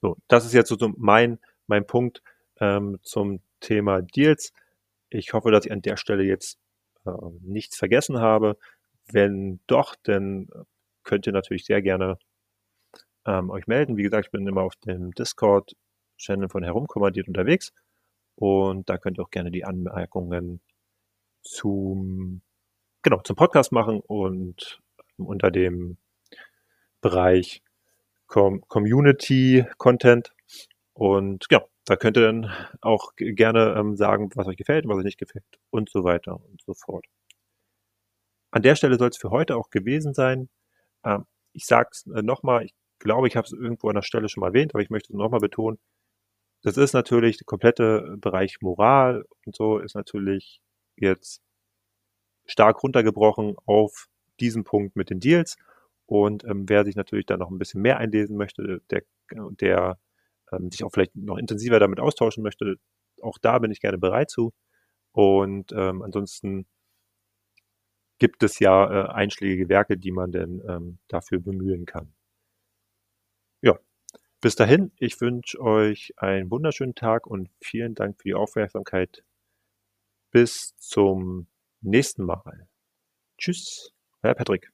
So, 0.00 0.16
das 0.28 0.44
ist 0.44 0.54
jetzt 0.54 0.68
so 0.68 0.92
mein, 0.96 1.38
mein 1.66 1.86
Punkt 1.86 2.22
ähm, 2.60 2.98
zum 3.02 3.40
Thema 3.60 4.02
Deals. 4.02 4.52
Ich 5.10 5.32
hoffe, 5.32 5.50
dass 5.50 5.64
ich 5.66 5.72
an 5.72 5.82
der 5.82 5.96
Stelle 5.96 6.24
jetzt 6.24 6.58
äh, 7.04 7.10
nichts 7.40 7.76
vergessen 7.76 8.20
habe. 8.20 8.58
Wenn 9.10 9.60
doch, 9.66 9.96
dann 10.02 10.48
könnt 11.04 11.26
ihr 11.26 11.32
natürlich 11.32 11.64
sehr 11.64 11.82
gerne 11.82 12.18
ähm, 13.26 13.50
euch 13.50 13.66
melden. 13.66 13.96
Wie 13.96 14.02
gesagt, 14.02 14.26
ich 14.26 14.32
bin 14.32 14.46
immer 14.46 14.62
auf 14.62 14.76
dem 14.76 15.12
Discord-Channel 15.12 16.48
von 16.48 16.62
Herumkommandiert 16.62 17.28
unterwegs 17.28 17.72
und 18.36 18.88
da 18.88 18.98
könnt 18.98 19.18
ihr 19.18 19.24
auch 19.24 19.30
gerne 19.30 19.50
die 19.50 19.64
Anmerkungen 19.64 20.60
zum 21.42 22.42
genau, 23.02 23.20
zum 23.22 23.36
Podcast 23.36 23.72
machen 23.72 24.00
und 24.00 24.80
unter 25.16 25.50
dem 25.50 25.98
Bereich 27.00 27.62
Com 28.26 28.62
Community 28.68 29.66
Content. 29.76 30.32
Und 30.94 31.46
ja, 31.50 31.62
da 31.84 31.96
könnt 31.96 32.16
ihr 32.16 32.22
dann 32.22 32.52
auch 32.80 33.12
gerne 33.16 33.74
ähm, 33.76 33.96
sagen, 33.96 34.30
was 34.34 34.46
euch 34.46 34.56
gefällt, 34.56 34.86
was 34.86 34.98
euch 34.98 35.04
nicht 35.04 35.18
gefällt 35.18 35.44
und 35.70 35.90
so 35.90 36.04
weiter 36.04 36.34
und 36.34 36.62
so 36.62 36.74
fort. 36.74 37.06
An 38.50 38.62
der 38.62 38.76
Stelle 38.76 38.98
soll 38.98 39.08
es 39.08 39.16
für 39.16 39.30
heute 39.30 39.56
auch 39.56 39.70
gewesen 39.70 40.14
sein. 40.14 40.48
Ähm, 41.04 41.26
ich 41.52 41.66
sage 41.66 41.88
es 41.92 42.06
äh, 42.06 42.22
nochmal, 42.22 42.64
ich 42.64 42.74
glaube, 42.98 43.26
ich 43.28 43.36
habe 43.36 43.46
es 43.46 43.52
irgendwo 43.52 43.88
an 43.88 43.96
der 43.96 44.02
Stelle 44.02 44.28
schon 44.28 44.42
mal 44.42 44.48
erwähnt, 44.48 44.74
aber 44.74 44.82
ich 44.82 44.90
möchte 44.90 45.12
es 45.12 45.16
nochmal 45.16 45.40
betonen. 45.40 45.78
Das 46.62 46.76
ist 46.76 46.92
natürlich 46.92 47.38
der 47.38 47.46
komplette 47.46 48.16
Bereich 48.18 48.60
Moral 48.60 49.24
und 49.46 49.56
so 49.56 49.78
ist 49.78 49.94
natürlich 49.96 50.60
jetzt 50.96 51.42
stark 52.46 52.82
runtergebrochen 52.82 53.56
auf 53.66 54.08
diesen 54.40 54.64
Punkt 54.64 54.96
mit 54.96 55.10
den 55.10 55.20
Deals. 55.20 55.56
Und 56.06 56.44
ähm, 56.44 56.68
wer 56.68 56.84
sich 56.84 56.96
natürlich 56.96 57.26
da 57.26 57.36
noch 57.36 57.50
ein 57.50 57.58
bisschen 57.58 57.82
mehr 57.82 57.98
einlesen 57.98 58.36
möchte, 58.36 58.82
der, 58.90 59.02
der 59.30 59.98
ähm, 60.52 60.70
sich 60.70 60.84
auch 60.84 60.90
vielleicht 60.92 61.16
noch 61.16 61.38
intensiver 61.38 61.80
damit 61.80 62.00
austauschen 62.00 62.42
möchte, 62.42 62.76
auch 63.20 63.38
da 63.38 63.58
bin 63.58 63.70
ich 63.70 63.80
gerne 63.80 63.98
bereit 63.98 64.30
zu. 64.30 64.52
Und 65.12 65.72
ähm, 65.72 66.02
ansonsten 66.02 66.66
gibt 68.18 68.42
es 68.42 68.58
ja 68.58 68.88
äh, 68.88 69.08
einschlägige 69.10 69.68
Werke, 69.68 69.98
die 69.98 70.12
man 70.12 70.32
denn 70.32 70.62
ähm, 70.68 70.98
dafür 71.08 71.40
bemühen 71.40 71.86
kann. 71.86 72.14
Ja, 73.62 73.78
bis 74.40 74.56
dahin, 74.56 74.92
ich 74.98 75.20
wünsche 75.20 75.60
euch 75.60 76.14
einen 76.16 76.50
wunderschönen 76.50 76.94
Tag 76.94 77.26
und 77.26 77.50
vielen 77.60 77.94
Dank 77.94 78.18
für 78.18 78.28
die 78.28 78.34
Aufmerksamkeit. 78.34 79.24
Bis 80.30 80.74
zum 80.78 81.48
nächsten 81.80 82.24
Mal. 82.24 82.68
Tschüss, 83.38 83.92
euer 84.22 84.34
Patrick. 84.34 84.72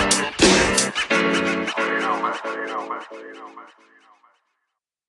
You 0.00 0.06
know, 3.34 3.99